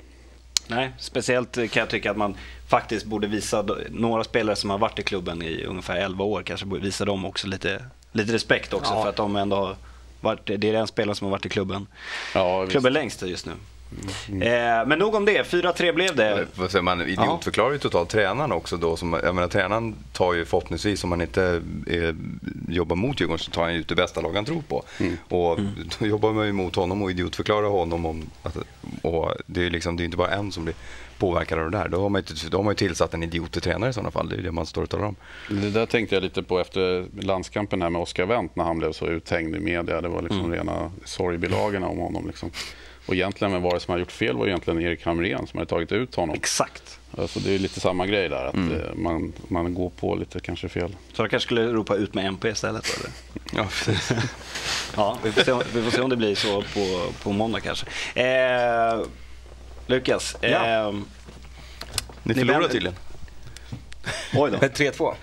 nej, 0.69 0.91
speciellt 0.99 1.55
kan 1.55 1.81
jag 1.81 1.89
tycka 1.91 2.11
att 2.11 2.17
man 2.17 2.35
faktiskt 2.69 3.07
borde 3.07 3.27
visa 3.27 3.67
några 3.91 4.25
spelare 4.25 4.57
som 4.57 4.71
har 4.71 4.79
varit 4.79 4.99
i 4.99 5.03
klubben 5.03 5.43
i 5.43 5.65
ungefär 5.65 5.97
11 5.97 6.25
år, 6.25 6.43
kanske 6.43 6.67
borde 6.67 6.83
visa 6.83 7.05
dem 7.05 7.25
också 7.25 7.47
lite, 7.47 7.85
lite 8.13 8.33
respekt 8.33 8.73
också 8.73 8.93
Ja. 8.95 9.03
för 9.03 9.09
att 9.09 9.17
de 9.17 9.37
ändå 9.37 9.57
har 9.57 9.77
varit, 10.21 10.47
det 10.47 10.55
är 10.69 10.73
den 10.73 10.87
spelaren 10.87 11.17
som 11.17 11.25
har 11.25 11.31
varit 11.33 11.47
i 11.47 11.49
klubben, 11.49 11.87
Ja, 12.35 12.67
klubben 12.67 12.93
längst 12.93 13.23
just 13.23 13.47
nu. 13.47 13.53
Eh, 14.29 14.87
men 14.87 14.99
nog 14.99 15.15
om 15.15 15.25
det, 15.25 15.43
4-3 15.43 15.93
blev 15.93 16.17
det. 16.17 16.47
Säger 16.69 16.83
man 16.83 17.01
idiotförklarar 17.01 17.73
ju 17.73 17.79
totalt 17.79 18.09
tränaren 18.09 18.53
också 18.53 18.77
då. 18.77 18.97
Som, 18.97 19.13
jag 19.13 19.35
menar, 19.35 19.49
tränaren 19.49 19.95
tar 20.13 20.35
ju 20.35 20.45
förhoppningsvis, 20.45 21.05
om 21.05 21.11
man 21.11 21.21
inte 21.21 21.63
eh, 21.87 22.15
jobbar 22.69 22.97
mot 22.97 23.21
Djurgården, 23.21 23.39
så 23.39 23.51
tar 23.51 23.63
han 23.63 23.73
ut 23.73 23.89
det 23.89 23.95
bästa 23.95 24.21
lag 24.21 24.35
han 24.35 24.45
tror 24.45 24.63
på. 24.69 24.85
Och 25.29 25.59
då 25.99 26.07
jobbar 26.07 26.33
man 26.33 26.47
ju 26.47 26.53
mot 26.53 26.77
honom 26.77 27.03
och 27.03 27.11
idiotförklarar 27.11 27.69
honom. 27.69 28.07
Om 28.07 28.31
att, 28.43 28.57
och 29.03 29.35
det 29.47 29.61
är 29.61 29.65
ju 29.65 29.71
liksom, 29.71 29.97
det 29.97 30.03
är 30.03 30.05
inte 30.05 30.17
bara 30.17 30.31
en 30.31 30.53
som 30.53 30.65
blir 30.65 30.75
påverkad 31.19 31.59
av 31.59 31.71
det 31.71 31.79
där. 31.79 31.89
Då 31.89 32.03
har 32.03 32.09
man 32.09 32.23
ju, 32.29 32.49
då 32.49 32.59
har 32.59 32.63
man 32.65 32.71
ju 32.71 32.77
tillsatt 32.77 33.15
en 33.15 33.23
idiot 33.23 33.53
till 33.53 33.63
tränare 33.63 33.91
i 33.91 33.93
sådana 33.93 34.11
fall. 34.11 34.29
Det 34.29 34.37
är 34.37 34.43
det 34.43 34.53
man 34.53 34.67
står 34.67 34.83
och 34.83 34.91
talar 34.91 35.05
om. 35.07 35.17
Det 35.49 35.71
där 35.71 35.87
tänkte 35.87 36.15
jag 36.17 36.23
lite 36.23 36.43
på 36.43 36.59
efter 36.61 37.07
landskampen 37.21 37.83
här 37.83 37.91
med 37.91 38.03
Oscar 38.03 38.27
Wendt 38.27 38.57
när 38.57 38.65
han 38.65 38.79
blev 38.79 38.93
så 38.93 39.07
uthängd 39.07 39.57
i 39.57 39.61
media. 39.61 40.01
Det 40.01 40.09
var 40.09 40.23
liksom 40.23 40.53
rena 40.53 40.93
sorgbilagorna 41.05 41.87
om 41.89 41.99
honom. 41.99 42.27
Liksom. 42.27 42.51
Och 43.07 43.15
egentligen, 43.15 43.53
vem 43.53 43.63
var 43.63 43.75
det 43.75 43.81
som 43.81 43.93
hade 43.93 44.01
gjort 44.01 44.13
fel 44.13 44.37
var 44.37 44.47
egentligen 44.47 44.81
Erik 44.83 45.05
Hamrén 45.07 45.47
som 45.47 45.59
hade 45.59 45.69
tagit 45.71 45.93
ut 45.93 46.15
honom. 46.15 46.35
Exakt. 46.37 46.99
Alltså 47.19 47.41
det 47.41 47.55
är 47.55 47.59
lite 47.59 47.81
samma 47.81 48.07
grej 48.07 48.29
där, 48.29 48.45
att 48.45 48.55
eh, 48.55 48.95
man, 48.95 49.33
man 49.49 49.75
går 49.75 49.91
på 49.91 50.15
lite 50.15 50.41
kanske 50.41 50.69
fel. 50.69 50.97
Så 51.13 51.23
jag 51.23 51.31
kanske 51.31 51.47
skulle 51.47 51.73
ropa 51.73 51.95
ut 51.95 52.15
med 52.15 52.27
MP 52.27 52.49
istället? 52.49 52.85
Eller? 52.99 53.11
Ja, 53.63 53.65
precis. 53.85 54.13
Ja, 54.97 55.19
vi 55.25 55.33
får 55.33 55.43
se, 55.43 55.53
om- 55.53 55.63
vi 55.75 55.83
får 55.83 55.91
se 55.91 56.01
om 56.01 56.11
det 56.11 56.17
blir 56.17 56.35
så 56.35 56.63
på, 56.63 57.13
på 57.23 57.33
måndag 57.33 57.61
kanske. 57.61 57.87
Eh, 58.15 59.01
Lukas, 59.89 60.37
Ja. 60.41 60.49
eh, 60.89 60.93
Ni 62.23 62.35
vänder- 62.45 62.69
tydligen. 62.69 62.97
oj 64.35 64.51
då. 64.51 64.57
3-2. 64.69 65.15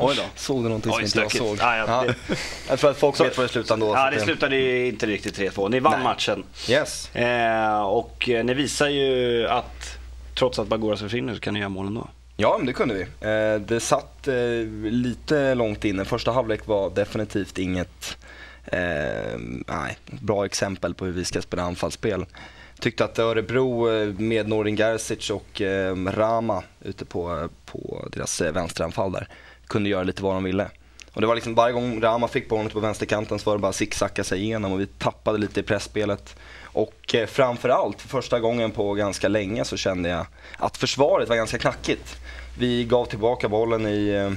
Oj 0.00 0.16
då. 0.16 0.22
Såg 0.34 0.58
du 0.64 0.68
någonting 0.68 0.92
som 0.92 0.98
Oj, 0.98 1.04
inte 1.04 1.18
jag 1.18 1.32
såg? 1.32 1.58
Ja, 1.60 1.76
ja, 1.76 2.04
det- 2.06 2.36
Jag 2.68 2.78
tror 2.78 2.90
att 2.90 2.96
folk 2.96 3.16
Så- 3.16 3.24
vet 3.24 3.36
vad 3.36 3.46
det 3.46 3.52
slutade 3.52 3.74
ändå. 3.74 3.94
Ja, 3.94 4.10
det 4.10 4.20
slutade 4.20 4.56
ju 4.56 4.86
inte 4.86 5.06
riktigt 5.06 5.38
3-2. 5.38 5.68
Ni 5.68 5.80
vann 5.80 5.92
Nej. 5.92 6.02
matchen. 6.02 6.44
Yes. 6.68 7.14
Eh, 7.16 7.80
och 7.82 8.28
eh, 8.28 8.44
ni 8.44 8.54
visar 8.54 8.88
ju 8.88 9.46
att 9.48 9.98
trots 10.38 10.58
att 10.58 10.66
Bagoras 10.68 11.00
försvinner 11.00 11.34
så 11.34 11.40
kan 11.40 11.54
ni 11.54 11.60
göra 11.60 11.68
mål 11.68 11.86
ändå. 11.86 12.08
Ja, 12.36 12.54
men 12.58 12.66
det 12.66 12.72
kunde 12.72 12.94
vi. 12.94 13.02
Eh, 13.28 13.60
det 13.60 13.80
satt 13.80 14.28
eh, 14.28 14.34
lite 14.90 15.54
långt 15.54 15.84
inne. 15.84 16.04
Första 16.04 16.32
halvlek 16.32 16.66
var 16.66 16.90
definitivt 16.90 17.58
inget 17.58 18.16
eh, 18.66 18.78
nej, 19.66 19.98
bra 20.06 20.44
exempel 20.46 20.94
på 20.94 21.04
hur 21.04 21.12
vi 21.12 21.24
ska 21.24 21.42
spela 21.42 21.62
anfallsspel. 21.62 22.26
Tyckte 22.80 23.04
att 23.04 23.18
Örebro 23.18 23.90
eh, 23.90 24.08
med 24.18 24.48
Norin 24.48 24.76
Gerzic 24.76 25.30
och 25.30 25.60
eh, 25.60 25.96
Rama 25.96 26.62
ute 26.84 27.04
på, 27.04 27.36
eh, 27.36 27.46
på 27.72 28.08
deras 28.12 28.40
vänsteranfall 28.40 29.12
där 29.12 29.28
kunde 29.66 29.88
göra 29.88 30.02
lite 30.02 30.22
vad 30.22 30.34
de 30.34 30.44
ville. 30.44 30.70
Och 31.12 31.20
det 31.20 31.26
var 31.26 31.34
liksom 31.34 31.54
varje 31.54 31.72
gång 31.72 32.00
Rama 32.00 32.28
fick 32.28 32.48
bollen 32.48 32.70
på 32.70 32.80
vänsterkanten 32.80 33.38
så 33.38 33.50
var 33.50 33.56
det 33.56 33.62
bara 33.62 33.72
zigzacka 33.72 34.24
sig 34.24 34.42
igenom 34.42 34.72
och 34.72 34.80
vi 34.80 34.86
tappade 34.86 35.38
lite 35.38 35.60
i 35.60 35.62
pressspelet. 35.62 36.36
Och 36.62 37.14
eh, 37.14 37.26
framförallt, 37.26 38.00
för 38.00 38.08
första 38.08 38.40
gången 38.40 38.70
på 38.70 38.94
ganska 38.94 39.28
länge 39.28 39.64
så 39.64 39.76
kände 39.76 40.08
jag 40.08 40.26
att 40.58 40.76
försvaret 40.76 41.28
var 41.28 41.36
ganska 41.36 41.58
knackigt. 41.58 42.16
Vi 42.58 42.84
gav 42.84 43.04
tillbaka 43.04 43.48
bollen 43.48 43.86
i 43.86 44.08
eh, 44.08 44.32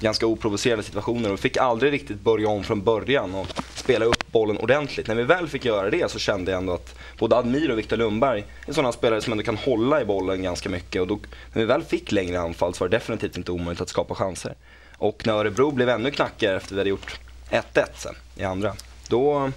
ganska 0.00 0.26
oprovocerade 0.26 0.82
situationer 0.82 1.32
och 1.32 1.40
fick 1.40 1.56
aldrig 1.56 1.92
riktigt 1.92 2.20
börja 2.20 2.48
om 2.48 2.64
från 2.64 2.82
början 2.82 3.34
och 3.34 3.46
spela 3.84 4.04
upp 4.04 4.32
bollen 4.32 4.56
ordentligt. 4.56 5.06
När 5.06 5.14
vi 5.14 5.22
väl 5.22 5.48
fick 5.48 5.64
göra 5.64 5.90
det 5.90 6.10
så 6.10 6.18
kände 6.18 6.50
jag 6.50 6.58
ändå 6.58 6.74
att 6.74 6.94
både 7.18 7.36
Admir 7.36 7.70
och 7.70 7.78
Viktor 7.78 7.96
Lundberg 7.96 8.44
är 8.66 8.72
sådana 8.72 8.92
spelare 8.92 9.20
som 9.20 9.32
ändå 9.32 9.44
kan 9.44 9.56
hålla 9.56 10.00
i 10.00 10.04
bollen 10.04 10.42
ganska 10.42 10.68
mycket 10.68 11.02
och 11.02 11.06
då, 11.06 11.18
när 11.52 11.62
vi 11.62 11.64
väl 11.64 11.82
fick 11.82 12.12
längre 12.12 12.40
anfall 12.40 12.74
så 12.74 12.84
var 12.84 12.88
det 12.88 12.96
definitivt 12.96 13.36
inte 13.36 13.52
omöjligt 13.52 13.80
att 13.80 13.88
skapa 13.88 14.14
chanser. 14.14 14.54
Och 14.98 15.26
när 15.26 15.32
Örebro 15.32 15.70
blev 15.70 15.88
ännu 15.88 16.10
knackigare 16.10 16.56
efter 16.56 16.74
vi 16.74 16.80
hade 16.80 16.90
gjort 16.90 17.20
1-1 17.50 17.84
sen 17.94 18.14
i 18.36 18.44
andra, 18.44 18.74
då, 19.08 19.50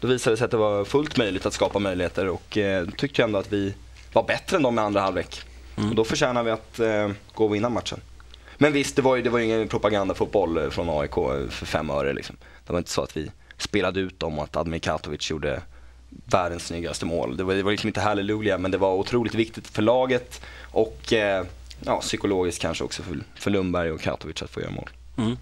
då 0.00 0.08
visade 0.08 0.32
det 0.32 0.38
sig 0.38 0.44
att 0.44 0.50
det 0.50 0.56
var 0.56 0.84
fullt 0.84 1.16
möjligt 1.16 1.46
att 1.46 1.52
skapa 1.54 1.78
möjligheter 1.78 2.28
och 2.28 2.58
eh, 2.58 2.86
tyckte 2.96 3.22
jag 3.22 3.26
ändå 3.26 3.38
att 3.38 3.52
vi 3.52 3.74
var 4.12 4.22
bättre 4.22 4.56
än 4.56 4.62
dem 4.62 4.78
i 4.78 4.82
andra 4.82 5.00
halvlek. 5.00 5.40
Och 5.76 5.94
då 5.94 6.04
förtjänar 6.04 6.42
vi 6.42 6.50
att 6.50 6.80
eh, 6.80 7.10
gå 7.34 7.44
och 7.44 7.54
vinna 7.54 7.68
matchen. 7.68 8.00
Men 8.58 8.72
visst, 8.72 8.96
det 8.96 9.02
var 9.02 9.16
ju, 9.16 9.22
det 9.22 9.30
var 9.30 9.38
ju 9.38 9.44
ingen 9.44 9.68
propagandafotboll 9.68 10.58
eh, 10.58 10.70
från 10.70 10.90
AIK 10.90 11.14
för 11.50 11.66
fem 11.66 11.90
öre. 11.90 12.12
Liksom. 12.12 12.36
Det 12.72 12.74
var 12.74 12.78
inte 12.80 12.90
så 12.90 13.02
att 13.02 13.16
vi 13.16 13.30
spelade 13.58 14.00
ut 14.00 14.20
dem 14.20 14.38
och 14.38 14.44
att 14.44 14.56
Admir 14.56 14.78
Katovic 14.78 15.30
gjorde 15.30 15.62
världens 16.24 16.66
snyggaste 16.66 17.06
mål. 17.06 17.36
Det 17.36 17.44
var, 17.44 17.54
det 17.54 17.62
var 17.62 17.70
liksom 17.70 17.86
inte 17.88 18.00
halleluja, 18.00 18.58
men 18.58 18.70
det 18.70 18.78
var 18.78 18.94
otroligt 18.94 19.34
viktigt 19.34 19.68
för 19.68 19.82
laget 19.82 20.40
och 20.70 21.12
eh, 21.12 21.44
ja, 21.84 22.00
psykologiskt 22.00 22.62
kanske 22.62 22.84
också 22.84 23.02
för, 23.02 23.18
för 23.34 23.50
Lundberg 23.50 23.90
och 23.90 24.00
Katovic 24.00 24.42
att 24.42 24.50
få 24.50 24.60
göra 24.60 24.70
mål. 24.70 24.90
Mm. 25.18 25.36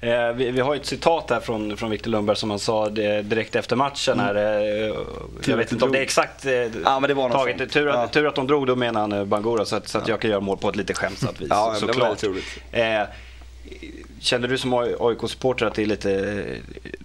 Eh, 0.00 0.32
vi, 0.36 0.50
vi 0.50 0.60
har 0.60 0.76
ett 0.76 0.86
citat 0.86 1.30
här 1.30 1.40
från, 1.40 1.76
från 1.76 1.90
Viktor 1.90 2.10
Lundberg 2.10 2.36
som 2.36 2.50
han 2.50 2.58
sa 2.58 2.88
det, 2.90 3.22
direkt 3.22 3.56
efter 3.56 3.76
matchen. 3.76 4.20
Här, 4.20 4.34
eh, 4.34 4.94
jag 5.46 5.56
vet 5.56 5.72
inte 5.72 5.84
om 5.84 5.92
det 5.92 5.98
är 5.98 6.02
exakt 6.02 6.46
eh, 6.46 6.52
Ja, 6.52 7.00
men 7.00 7.02
det 7.08 7.14
var 7.14 7.30
taget. 7.30 7.58
sånt. 7.58 7.72
Tur, 7.72 7.88
att, 7.88 7.94
Ja. 7.94 8.08
tur 8.08 8.26
att 8.26 8.34
de 8.34 8.46
drog, 8.46 8.66
då 8.66 8.76
menar 8.76 9.00
han 9.00 9.12
eh, 9.12 9.24
Bangura, 9.24 9.64
så 9.64 9.76
att, 9.76 9.88
så 9.88 9.98
att 9.98 10.08
jag 10.08 10.20
kan 10.20 10.30
göra 10.30 10.40
mål 10.40 10.56
på 10.58 10.68
ett 10.68 10.76
lite 10.76 10.94
skämtsamt 10.94 11.40
vis. 11.40 11.48
Ja, 11.50 11.74
såklart. 11.80 12.22
Känner 14.24 14.48
du 14.48 14.58
som 14.58 14.74
AIK-supporter 14.74 15.66
att 15.66 15.74
det 15.74 15.82
är 15.82 15.86
lite, 15.86 16.44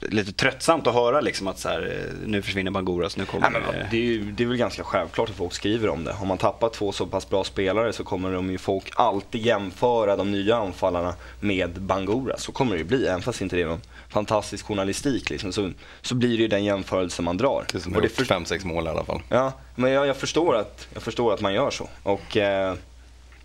lite 0.02 0.32
tröttsamt 0.32 0.88
att 0.88 0.94
höra 0.94 1.22
liksom 1.22 1.48
att 1.48 1.60
så 1.60 1.70
här, 1.70 2.06
nu 2.26 2.42
försvinner 2.42 2.72
Bangoras, 2.72 3.18
nu 3.18 3.26
kommer... 3.26 3.50
Nej, 3.50 3.62
men, 3.62 3.86
det, 3.92 3.98
är 3.98 4.02
ju, 4.02 4.32
det 4.32 4.44
är 4.44 4.48
väl 4.48 4.58
ganska 4.58 4.84
självklart 4.84 5.30
att 5.30 5.36
folk 5.36 5.54
skriver 5.54 5.90
om 5.90 6.04
det. 6.04 6.16
Om 6.22 6.28
man 6.28 6.38
tappar 6.38 6.70
två 6.70 6.92
så 6.92 7.06
pass 7.06 7.30
bra 7.30 7.44
spelare 7.44 7.94
så 7.94 8.04
kommer 8.04 8.34
de 8.34 8.52
ju 8.52 8.58
folk 8.58 8.92
alltid 8.96 9.42
jämföra 9.42 10.16
de 10.16 10.32
nya 10.32 10.56
anfallarna 10.56 11.14
med 11.40 11.82
Bangura. 11.82 12.38
Så 12.38 12.52
kommer 12.52 12.72
det 12.72 12.78
ju 12.78 12.84
bli, 12.84 13.08
även 13.08 13.22
fast 13.22 13.42
inte 13.42 13.56
det 13.56 13.62
är 13.62 13.68
någon 13.68 13.82
fantastisk 14.10 14.66
journalistik 14.66 15.30
liksom, 15.30 15.52
så, 15.52 15.72
så 16.02 16.16
blir 16.16 16.38
det 16.38 16.42
ju 16.42 16.48
den 16.48 16.64
jämförelse 16.64 17.22
man 17.22 17.38
drar. 17.38 17.66
Det 17.72 17.80
som 17.80 17.96
har 17.96 18.02
gjort 18.02 18.12
fem, 18.12 18.46
sex 18.46 18.66
mål 18.66 18.86
i 18.86 18.90
alla 18.90 19.04
fall. 19.04 19.22
Ja, 19.30 19.54
men 19.76 19.92
jag, 19.92 20.08
jag, 20.08 20.18
förstår, 20.18 20.56
att, 20.56 20.88
jag 20.94 21.04
förstår 21.04 21.34
att 21.34 21.42
man 21.42 21.54
gör 21.54 21.72
så. 21.72 21.90
Och 22.04 22.38
eh, 22.38 22.76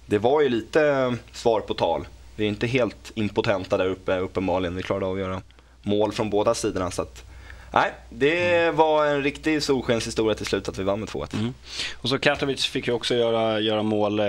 det 0.07 0.19
var 0.19 0.41
ju 0.41 0.49
lite 0.49 1.15
svar 1.33 1.61
på 1.61 1.75
tal. 1.75 2.07
Vi 2.37 2.45
är 2.45 2.49
inte 2.49 2.67
helt 2.67 3.13
impotenta 3.15 3.77
där 3.77 3.87
uppe 3.87 4.19
uppenbarligen. 4.19 4.77
Vi 4.77 4.83
klarade 4.83 5.07
av 5.07 5.13
att 5.13 5.21
göra 5.21 5.43
mål 5.83 6.13
från 6.13 6.31
båda 6.31 6.55
sidorna. 6.55 6.91
Så 6.91 7.03
att, 7.03 7.25
nej, 7.71 7.95
det 8.11 8.71
var 8.71 9.07
en 9.07 9.23
riktig 9.23 9.63
solskenshistoria 9.63 10.35
till 10.35 10.47
slut 10.47 10.69
att 10.69 10.79
vi 10.79 10.83
vann 10.83 11.01
med 11.01 11.09
2-1. 11.09 11.35
Mm. 11.35 11.55
Och 11.95 12.09
så 12.09 12.19
Katovic 12.19 12.67
fick 12.67 12.87
ju 12.87 12.93
också 12.93 13.15
göra, 13.15 13.61
göra 13.61 13.83
mål. 13.83 14.21
Eh, 14.21 14.27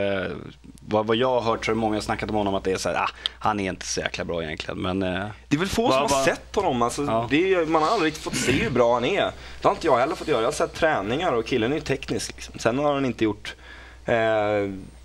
vad, 0.88 1.08
vad 1.08 1.18
jag 1.18 1.30
har 1.30 1.42
hört 1.42 1.66
så 1.66 1.72
är 1.72 1.76
det 1.76 1.82
många 1.82 2.02
snackat 2.02 2.30
om 2.30 2.36
honom 2.36 2.56
att 2.56 2.64
det 2.64 2.72
är 2.72 2.78
så 2.78 2.90
här, 2.90 2.96
ah, 2.96 3.10
han 3.40 3.60
är 3.60 3.70
inte 3.70 3.86
så 3.86 4.00
jäkla 4.00 4.26
bra 4.26 4.44
egentligen. 4.44 4.82
Men, 4.82 5.04
eh, 5.04 5.26
det 5.48 5.56
är 5.56 5.60
väl 5.60 5.68
få 5.68 5.82
vad, 5.82 5.94
som 5.94 6.02
har 6.02 6.10
vad... 6.10 6.26
sett 6.26 6.56
honom. 6.56 6.82
Alltså, 6.82 7.04
ja. 7.04 7.30
är, 7.32 7.66
man 7.66 7.84
har 7.84 7.90
aldrig 7.90 8.08
riktigt 8.08 8.24
fått 8.24 8.36
se 8.36 8.52
hur 8.52 8.70
bra 8.70 8.94
han 8.94 9.06
är. 9.06 9.32
Det 9.62 9.68
har 9.68 9.72
inte 9.72 9.88
jag 9.88 9.98
heller 9.98 10.16
fått 10.16 10.28
göra. 10.28 10.42
Jag 10.42 10.48
har 10.48 10.52
sett 10.52 10.74
träningar 10.74 11.32
och 11.32 11.46
killen 11.46 11.72
är 11.72 11.76
ju 11.76 11.82
teknisk. 11.82 12.36
Liksom. 12.36 12.60
Sen 12.60 12.80
har 12.80 12.94
han 12.94 13.06
inte 13.06 13.24
gjort 13.24 13.56
eh, 14.06 14.16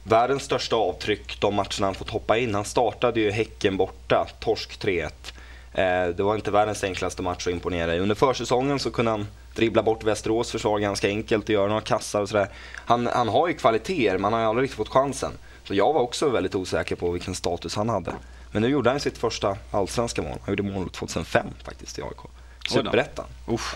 världens 0.02 0.42
största 0.42 0.76
avtryck 0.76 1.40
de 1.40 1.54
matcherna 1.54 1.86
han 1.86 1.94
fått 1.94 2.10
hoppa 2.10 2.38
in. 2.38 2.54
Han 2.54 2.64
startade 2.64 3.20
ju 3.20 3.30
Häcken 3.30 3.76
borta, 3.76 4.26
torsk 4.40 4.84
3-1. 4.84 5.10
Eh, 5.72 6.14
det 6.14 6.22
var 6.22 6.34
inte 6.34 6.50
världens 6.50 6.84
enklaste 6.84 7.22
match 7.22 7.46
att 7.46 7.52
imponera 7.52 7.94
i. 7.94 7.98
Under 7.98 8.14
försäsongen 8.14 8.78
så 8.78 8.90
kunde 8.90 9.10
han 9.10 9.26
dribbla 9.54 9.82
bort 9.82 10.04
Västerås 10.04 10.50
försvar 10.50 10.78
ganska 10.78 11.08
enkelt 11.08 11.44
och 11.44 11.50
göra 11.50 11.66
några 11.68 11.80
kassar 11.80 12.20
och 12.20 12.28
sådär. 12.28 12.48
Han, 12.74 13.06
han 13.06 13.28
har 13.28 13.48
ju 13.48 13.54
kvaliteter, 13.54 14.18
han 14.18 14.32
har 14.32 14.40
aldrig 14.40 14.64
riktigt 14.64 14.76
fått 14.76 14.88
chansen. 14.88 15.32
Så 15.64 15.74
jag 15.74 15.92
var 15.92 16.00
också 16.00 16.28
väldigt 16.28 16.54
osäker 16.54 16.96
på 16.96 17.10
vilken 17.10 17.34
status 17.34 17.76
han 17.76 17.88
hade. 17.88 18.12
Men 18.52 18.62
nu 18.62 18.68
gjorde 18.68 18.90
han 18.90 19.00
sitt 19.00 19.18
första 19.18 19.56
allsvenska 19.70 20.22
mål. 20.22 20.38
Han 20.42 20.52
gjorde 20.52 20.62
mål 20.62 20.90
2005 20.90 21.46
faktiskt 21.64 21.98
i 21.98 22.02
AIK. 22.02 22.18
Superettan. 22.68 23.24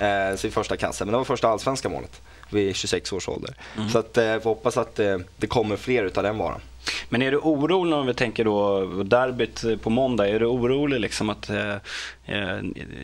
Eh, 0.01 0.37
sin 0.37 0.51
första 0.51 0.77
kasse, 0.77 1.05
men 1.05 1.13
det 1.13 1.19
var 1.19 1.25
första 1.25 1.49
allsvenska 1.49 1.89
målet 1.89 2.21
vid 2.55 2.77
26 2.77 3.13
års 3.13 3.29
ålder. 3.29 3.55
Mm. 3.77 3.89
Så 3.89 3.99
att, 3.99 4.19
eh, 4.19 4.43
hoppas 4.43 4.77
att 4.77 4.99
eh, 4.99 5.19
det 5.37 5.47
kommer 5.47 5.77
fler 5.77 6.05
utav 6.05 6.23
den 6.23 6.39
varan. 6.39 6.61
Men 7.09 7.23
är 7.23 7.31
du 7.31 7.39
orolig 7.39 7.95
om 7.95 8.07
vi 8.07 8.15
tänker 8.15 8.45
då 8.45 8.85
derbyt 9.03 9.83
på 9.83 9.91
måndag, 9.91 10.29
är 10.29 10.41
du 10.41 10.47
orolig 10.47 11.01
liksom 11.01 11.31
att 11.31 11.51
eh, 11.51 11.75
eh 12.27 12.59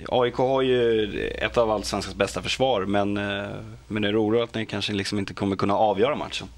AIK 0.08 0.34
har 0.34 0.62
ju 0.62 1.04
ett 1.30 1.58
av 1.58 1.70
allsvenskans 1.70 2.16
bästa 2.16 2.42
försvar 2.42 2.84
men, 2.84 3.16
eh, 3.16 3.48
men 3.88 4.04
är 4.04 4.12
du 4.12 4.18
orolig 4.18 4.42
att 4.42 4.54
ni 4.54 4.66
kanske 4.66 4.92
liksom 4.92 5.18
inte 5.18 5.34
kommer 5.34 5.56
kunna 5.56 5.76
avgöra 5.76 6.16
matchen? 6.16 6.48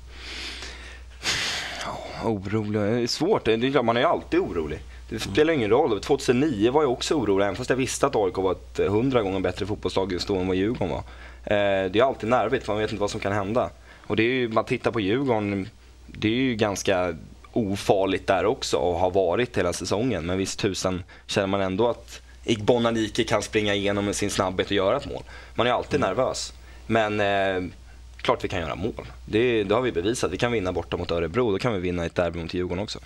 orolig, 2.24 2.80
det 2.80 3.02
är 3.02 3.06
svårt, 3.06 3.44
det 3.44 3.52
är, 3.52 3.82
man 3.82 3.96
är 3.96 4.00
ju 4.00 4.06
alltid 4.06 4.40
orolig. 4.40 4.78
Det 5.08 5.18
spelar 5.18 5.54
ingen 5.54 5.70
roll. 5.70 6.00
2009 6.00 6.70
var 6.70 6.82
jag 6.82 6.92
också 6.92 7.14
orolig, 7.14 7.44
även 7.44 7.56
fast 7.56 7.70
jag 7.70 7.76
visste 7.76 8.06
att 8.06 8.16
AIK 8.16 8.36
var 8.36 8.52
ett 8.52 8.78
hundra 8.88 9.22
gånger 9.22 9.40
bättre 9.40 9.66
fotbollslag 9.66 10.12
just 10.12 10.28
då 10.28 10.36
än 10.36 10.46
vad 10.46 10.56
Djurgården 10.56 10.88
var. 10.88 11.02
Eh, 11.44 11.90
det 11.90 11.96
är 11.98 12.02
alltid 12.02 12.28
nervigt, 12.28 12.64
för 12.64 12.72
man 12.72 12.82
vet 12.82 12.90
inte 12.90 13.00
vad 13.00 13.10
som 13.10 13.20
kan 13.20 13.32
hända. 13.32 13.70
Och 14.06 14.16
det 14.16 14.22
är 14.22 14.32
ju, 14.32 14.48
man 14.48 14.64
tittar 14.64 14.90
på 14.90 15.00
Djurgården, 15.00 15.68
det 16.06 16.28
är 16.28 16.32
ju 16.32 16.54
ganska 16.54 17.16
ofarligt 17.52 18.26
där 18.26 18.46
också 18.46 18.76
och 18.76 18.94
har 18.98 19.10
varit 19.10 19.58
hela 19.58 19.72
säsongen. 19.72 20.26
Men 20.26 20.38
visst 20.38 20.58
tusan 20.58 21.02
känner 21.26 21.46
man 21.46 21.60
ändå 21.60 21.88
att 21.88 22.20
Igbon 22.44 22.86
Anike 22.86 23.24
kan 23.24 23.42
springa 23.42 23.74
igenom 23.74 24.04
med 24.04 24.16
sin 24.16 24.30
snabbhet 24.30 24.66
och 24.66 24.72
göra 24.72 24.96
ett 24.96 25.08
mål. 25.08 25.22
Man 25.54 25.66
är 25.66 25.70
alltid 25.70 26.00
mm. 26.00 26.08
nervös. 26.08 26.52
Men 26.86 27.20
eh, 27.20 27.70
klart 28.22 28.44
vi 28.44 28.48
kan 28.48 28.60
göra 28.60 28.74
mål. 28.74 29.06
Det, 29.24 29.64
det, 29.64 29.74
har 29.74 29.82
vi 29.82 29.92
bevisat. 29.92 30.30
Vi 30.30 30.38
kan 30.38 30.52
vinna 30.52 30.72
borta 30.72 30.96
mot 30.96 31.10
Örebro. 31.10 31.52
Då 31.52 31.58
kan 31.58 31.74
vi 31.74 31.80
vinna 31.80 32.04
ett 32.04 32.14
derby 32.14 32.42
mot 32.42 32.54
Djurgården 32.54 32.84
också. 32.84 32.98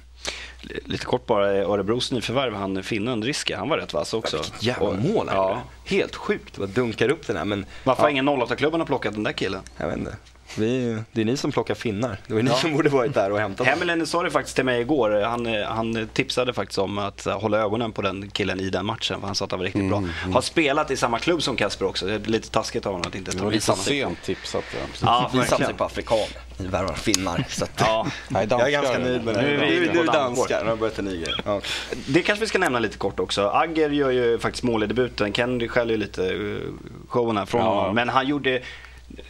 Lite 0.85 1.05
kort 1.05 1.27
bara, 1.27 1.53
Örebros 1.53 2.13
nyförvärv, 2.13 2.55
han 2.55 2.83
finnen 2.83 3.23
Riske, 3.23 3.57
han 3.57 3.69
var 3.69 3.79
rätt 3.79 3.93
vass 3.93 4.15
också. 4.15 4.37
Vilket 4.37 4.63
jävla 4.63 4.93
mål 4.93 5.29
ja. 5.31 5.63
Helt 5.85 6.17
sjukt, 6.17 6.59
vad 6.59 6.69
dunkar 6.69 7.09
upp 7.09 7.27
den 7.27 7.37
här. 7.37 7.45
Men, 7.45 7.67
Varför 7.85 8.03
ja. 8.03 8.05
har 8.05 8.11
ingen 8.11 8.29
08-klubben 8.29 8.81
har 8.81 8.87
plockat 8.87 9.15
den 9.15 9.23
där 9.23 9.33
killen? 9.33 9.61
Jag 9.77 9.89
vet 9.89 9.99
inte. 9.99 10.17
Vi, 10.55 10.99
det 11.13 11.21
är 11.21 11.25
ni 11.25 11.37
som 11.37 11.53
plockar 11.53 11.75
finnar. 11.75 12.21
Det 12.27 12.35
var 12.35 12.43
ni 12.43 12.51
ja. 12.51 12.57
som 12.57 12.73
borde 12.73 12.89
varit 12.89 13.15
där 13.15 13.33
och 13.33 13.39
hämtat 13.39 13.67
Hämmelen 13.67 14.07
sa 14.07 14.23
det 14.23 14.31
faktiskt 14.31 14.57
till 14.57 14.65
mig 14.65 14.81
igår. 14.81 15.21
Han, 15.21 15.47
han 15.47 16.09
tipsade 16.13 16.53
faktiskt 16.53 16.79
om 16.79 16.99
att 16.99 17.25
hålla 17.25 17.59
ögonen 17.59 17.93
på 17.93 18.03
den 18.03 18.31
killen 18.31 18.61
i 18.61 18.71
den 18.71 18.87
matchen. 18.87 19.21
För 19.21 19.27
han 19.27 19.35
sa 19.35 19.45
att 19.45 19.51
han 19.51 19.61
var 19.61 19.65
riktigt 19.65 19.81
mm, 19.81 19.91
bra. 19.91 19.99
Mm. 19.99 20.35
Har 20.35 20.41
spelat 20.41 20.91
i 20.91 20.97
samma 20.97 21.19
klubb 21.19 21.43
som 21.43 21.57
Kasper 21.57 21.87
också. 21.87 22.07
Det 22.07 22.15
är 22.15 22.19
lite 22.19 22.51
taskigt 22.51 22.87
av 22.87 22.93
honom 22.93 23.09
att 23.09 23.15
inte 23.15 23.31
ta 23.31 23.39
Det 23.39 23.45
var 23.45 23.53
lite 23.53 23.73
sent 23.73 24.23
tipsat. 24.23 24.65
Ja. 24.73 24.79
Ja, 25.03 25.31
vi 25.33 25.47
satsar 25.47 25.73
på 25.73 25.85
afrikaner. 25.85 26.27
Ni 26.59 26.69
värvar 26.69 26.95
finnar. 26.95 27.45
Så 27.49 27.65
att, 27.65 27.71
ja. 27.79 28.07
jag 28.29 28.43
är 28.43 28.71
ganska 28.71 28.99
nöjd 28.99 29.25
med 29.25 29.35
det. 29.35 29.43
Nu 29.43 29.55
är 29.55 29.81
vi, 29.81 29.89
du 29.89 30.01
är 30.01 30.05
danskar, 30.05 30.65
nu 30.65 30.71
har 30.71 30.77
börjat 30.77 31.05
niger. 31.05 31.43
Ja. 31.45 31.61
Det 32.07 32.23
kanske 32.23 32.41
vi 32.41 32.49
ska 32.49 32.59
nämna 32.59 32.79
lite 32.79 32.99
kort 32.99 33.21
också. 33.21 33.51
Agger 33.55 33.91
gör 33.91 34.11
ju 34.11 34.39
faktiskt 34.39 34.65
mål 34.65 34.83
i 34.83 34.87
debuten. 34.87 35.33
Kennedy 35.33 35.69
skäller 35.69 35.91
ju 35.91 35.97
lite 35.97 36.23
uh, 36.23 36.61
showen 37.09 37.37
här 37.37 37.47
från 37.47 37.63
honom. 37.63 37.95
Men 37.95 38.09
han 38.09 38.27
gjorde 38.27 38.63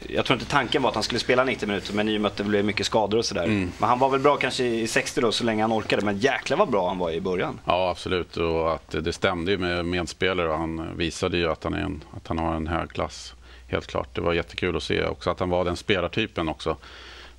jag 0.08 0.24
tror 0.24 0.34
inte 0.38 0.50
tanken 0.50 0.82
var 0.82 0.88
att 0.88 0.94
han 0.94 1.04
skulle 1.04 1.20
spela 1.20 1.44
90 1.44 1.68
minuter, 1.68 1.94
men 1.94 2.08
i 2.08 2.16
och 2.16 2.20
med 2.20 2.28
att 2.28 2.36
det 2.36 2.44
blev 2.44 2.64
mycket 2.64 2.86
skador 2.86 3.18
och 3.18 3.24
sådär. 3.24 3.44
Mm. 3.44 3.72
Men 3.78 3.88
han 3.88 3.98
var 3.98 4.10
väl 4.10 4.20
bra 4.20 4.36
kanske 4.36 4.64
i 4.64 4.86
60 4.86 5.20
då, 5.20 5.32
så 5.32 5.44
länge 5.44 5.62
han 5.62 5.72
orkade. 5.72 6.04
Men 6.04 6.18
jäklar 6.18 6.56
vad 6.56 6.70
bra 6.70 6.88
han 6.88 6.98
var 6.98 7.10
i 7.10 7.20
början. 7.20 7.58
Ja, 7.64 7.90
absolut. 7.90 8.36
Och 8.36 8.72
att 8.72 8.90
det 8.90 9.12
stämde 9.12 9.50
ju 9.50 9.58
med 9.58 9.84
medspelare 9.84 10.48
och 10.48 10.58
han 10.58 10.96
visade 10.96 11.36
ju 11.36 11.50
att 11.50 11.64
han, 11.64 11.74
är 11.74 11.78
en, 11.80 12.04
att 12.16 12.28
han 12.28 12.38
har 12.38 12.54
en 12.54 12.66
hög 12.66 12.90
klass. 12.90 13.34
Helt 13.68 13.86
klart. 13.86 14.14
Det 14.14 14.20
var 14.20 14.32
jättekul 14.32 14.76
att 14.76 14.82
se 14.82 15.04
också 15.04 15.30
att 15.30 15.40
han 15.40 15.50
var 15.50 15.64
den 15.64 15.76
spelartypen 15.76 16.48
också. 16.48 16.76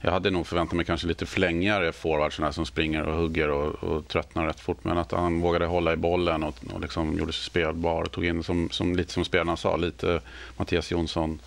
Jag 0.01 0.11
hade 0.11 0.29
nog 0.29 0.47
förväntat 0.47 0.75
mig 0.75 0.85
kanske 0.85 1.07
lite 1.07 1.25
flängigare 1.25 1.91
forwards 1.91 2.55
som 2.55 2.65
springer 2.65 3.07
och 3.07 3.15
hugger 3.17 3.49
och, 3.49 3.83
och 3.83 4.07
tröttnar 4.07 4.45
rätt 4.45 4.59
fort. 4.59 4.77
Men 4.81 4.97
att 4.97 5.11
han 5.11 5.41
vågade 5.41 5.65
hålla 5.65 5.93
i 5.93 5.95
bollen 5.95 6.43
och, 6.43 6.55
och 6.73 6.81
liksom 6.81 7.17
gjorde 7.17 7.33
sig 7.33 7.43
spelbar 7.43 8.01
och 8.01 8.11
tog 8.11 8.25
in, 8.25 8.43
som, 8.43 8.69
som, 8.69 8.95
lite 8.95 9.13
som 9.13 9.25
spelarna 9.25 9.57
sa, 9.57 9.75
lite 9.75 10.21
Mattias 10.57 10.91
Jonsson 10.91 11.39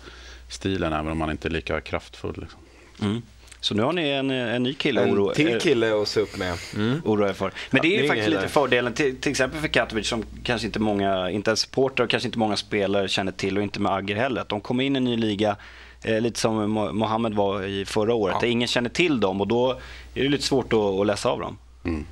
stilen 0.51 0.93
även 0.93 1.11
om 1.11 1.21
han 1.21 1.31
inte 1.31 1.47
är 1.47 1.49
lika 1.49 1.81
kraftfull. 1.81 2.35
Liksom. 2.37 2.59
Mm. 3.01 3.21
Så 3.59 3.75
nu 3.75 3.83
har 3.83 3.93
ni 3.93 4.09
en, 4.09 4.31
en 4.31 4.63
ny 4.63 4.73
kille 4.73 5.01
En 5.01 5.13
oro, 5.13 5.33
till 5.33 5.59
kille 5.59 6.01
att 6.01 6.07
se 6.07 6.19
upp 6.19 6.37
med. 6.37 6.57
Mm. 6.75 7.01
Oroa 7.05 7.33
för. 7.33 7.51
Men 7.69 7.81
det 7.81 7.97
är 7.97 8.01
ju 8.01 8.07
faktiskt 8.07 8.29
lite 8.29 8.47
fördelen, 8.47 8.93
till, 8.93 9.17
till, 9.17 9.31
exempel 9.31 9.61
för 9.61 9.67
Katovic 9.67 10.07
som 10.07 10.25
kanske 10.43 10.67
inte 10.67 10.79
många, 10.79 11.29
inte 11.29 11.49
ens 11.49 11.59
supportrar 11.59 12.05
och 12.05 12.09
kanske 12.09 12.27
inte 12.27 12.39
många 12.39 12.57
spelare 12.57 13.07
känner 13.07 13.31
till 13.31 13.57
och 13.57 13.63
inte 13.63 13.79
med 13.79 13.91
Agger 13.91 14.15
heller. 14.15 14.41
Att 14.41 14.49
de 14.49 14.61
kommer 14.61 14.83
in 14.83 14.95
i 14.95 14.97
en 14.97 15.03
ny 15.03 15.17
liga, 15.17 15.55
eh, 16.03 16.21
lite 16.21 16.39
som 16.39 16.71
Mohammed 16.71 17.33
var 17.33 17.63
i 17.63 17.85
förra 17.85 18.13
året, 18.13 18.33
ja. 18.35 18.39
där 18.41 18.47
ingen 18.47 18.67
känner 18.67 18.89
till 18.89 19.19
dem 19.19 19.41
och 19.41 19.47
då 19.47 19.71
är 20.13 20.23
det 20.23 20.29
lite 20.29 20.43
svårt 20.43 20.73
att, 20.73 20.79
att 20.79 21.07
läsa 21.07 21.29
av 21.29 21.39
dem. 21.39 21.57
Mm. 21.83 22.05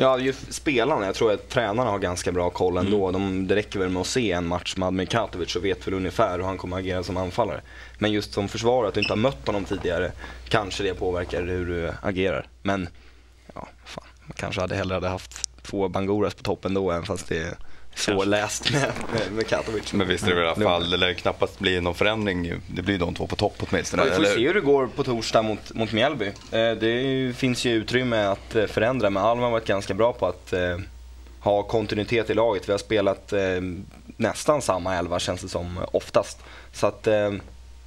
Ja, 0.00 0.18
just 0.18 0.52
spelarna. 0.52 1.06
Jag 1.06 1.14
tror 1.14 1.32
att 1.32 1.48
tränarna 1.48 1.90
har 1.90 1.98
ganska 1.98 2.32
bra 2.32 2.50
koll 2.50 2.76
ändå. 2.76 3.08
Mm. 3.08 3.12
De, 3.20 3.46
det 3.46 3.56
räcker 3.56 3.78
väl 3.78 3.88
med 3.88 4.00
att 4.00 4.06
se 4.06 4.32
en 4.32 4.46
match 4.46 4.76
med 4.76 4.86
Admir 4.86 5.06
Katovic 5.06 5.56
och 5.56 5.64
vet 5.64 5.86
väl 5.86 5.94
ungefär 5.94 6.38
hur 6.38 6.44
han 6.44 6.58
kommer 6.58 6.76
att 6.76 6.80
agera 6.80 7.02
som 7.02 7.16
anfallare. 7.16 7.60
Men 7.98 8.12
just 8.12 8.32
som 8.32 8.48
försvarare, 8.48 8.88
att 8.88 8.94
du 8.94 9.00
inte 9.00 9.12
har 9.12 9.18
mött 9.18 9.46
honom 9.46 9.64
tidigare, 9.64 10.12
kanske 10.48 10.82
det 10.82 10.94
påverkar 10.94 11.42
hur 11.46 11.66
du 11.66 11.92
agerar. 12.02 12.48
Men, 12.62 12.88
ja, 13.54 13.68
fan. 13.84 14.04
Man 14.24 14.34
kanske 14.36 14.60
hade 14.60 14.74
hellre 14.74 14.94
hade 14.94 15.08
haft 15.08 15.48
två 15.62 15.88
Bangoras 15.88 16.34
på 16.34 16.42
toppen 16.42 16.74
då, 16.74 16.90
även 16.90 17.06
fast 17.06 17.28
det 17.28 17.56
är 17.92 17.98
svårläst 17.98 18.72
med, 18.72 18.92
med, 19.12 19.32
med 19.32 19.46
Katovic. 19.46 19.92
Men 19.92 20.08
visst 20.08 20.26
är 20.26 20.34
det 20.34 20.42
i 20.42 20.46
alla 20.46 20.54
fall, 20.54 20.90
det 20.90 20.96
lär 20.96 21.12
knappast 21.12 21.58
bli 21.58 21.80
någon 21.80 21.94
förändring. 21.94 22.52
Det 22.66 22.82
blir 22.82 22.98
de 22.98 23.14
två 23.14 23.26
på 23.26 23.36
topp 23.36 23.54
åtminstone. 23.70 24.04
Vi 24.04 24.10
får 24.10 24.24
se 24.24 24.46
hur 24.46 24.54
det 24.54 24.60
går 24.60 24.86
på 24.86 25.04
torsdag 25.04 25.42
mot, 25.42 25.74
mot 25.74 25.92
Mjällby. 25.92 26.26
Eh, 26.26 26.32
det 26.52 27.36
finns 27.36 27.64
ju 27.64 27.72
utrymme 27.72 28.24
att 28.24 28.56
eh, 28.56 28.66
förändra, 28.66 29.10
men 29.10 29.22
Alma 29.22 29.44
har 29.44 29.50
varit 29.50 29.66
ganska 29.66 29.94
bra 29.94 30.12
på 30.12 30.26
att 30.26 30.52
eh, 30.52 30.78
ha 31.40 31.62
kontinuitet 31.62 32.30
i 32.30 32.34
laget. 32.34 32.68
Vi 32.68 32.72
har 32.72 32.78
spelat 32.78 33.32
nästan 34.16 34.62
samma 34.62 34.96
elva 34.96 35.18
känns 35.18 35.42
det 35.42 35.48
som 35.48 35.80
oftast. 35.92 36.38
Så 36.72 36.86
att 36.86 37.08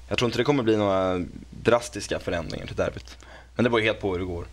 jag 0.10 0.18
tror 0.18 0.26
inte 0.26 0.38
det 0.38 0.44
kommer 0.44 0.64
bli 0.64 0.78
några 0.78 1.26
drastiska 1.50 2.20
förändringar 2.20 2.66
till 2.66 2.76
derbyt. 2.76 3.18
Men 3.56 3.64
det 3.64 3.70
beror 3.70 3.82
helt 3.82 4.02
på 4.02 4.12
hur 4.12 4.20
det 4.20 4.26
går 4.26 4.46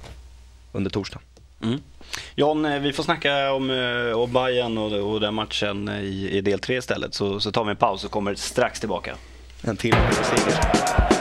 under 0.72 0.90
torsdag. 0.90 1.20
Mm. 1.62 1.80
John, 2.34 2.64
eh, 2.64 2.80
vi 2.80 2.92
får 2.92 3.02
snacka 3.02 3.52
om, 3.52 3.70
eh, 3.70 4.18
om 4.18 4.32
Bayern 4.32 4.78
och, 4.78 5.12
och 5.12 5.20
den 5.20 5.34
matchen 5.34 5.88
i, 5.88 6.28
i 6.32 6.40
del 6.40 6.58
tre 6.58 6.76
istället. 6.76 7.14
Så, 7.14 7.40
så 7.40 7.52
tar 7.52 7.64
vi 7.64 7.70
en 7.70 7.76
paus 7.76 8.04
och 8.04 8.10
kommer 8.10 8.34
strax 8.34 8.80
tillbaka. 8.80 9.14
En 9.62 9.76
till 9.76 9.94
seger. 10.22 11.19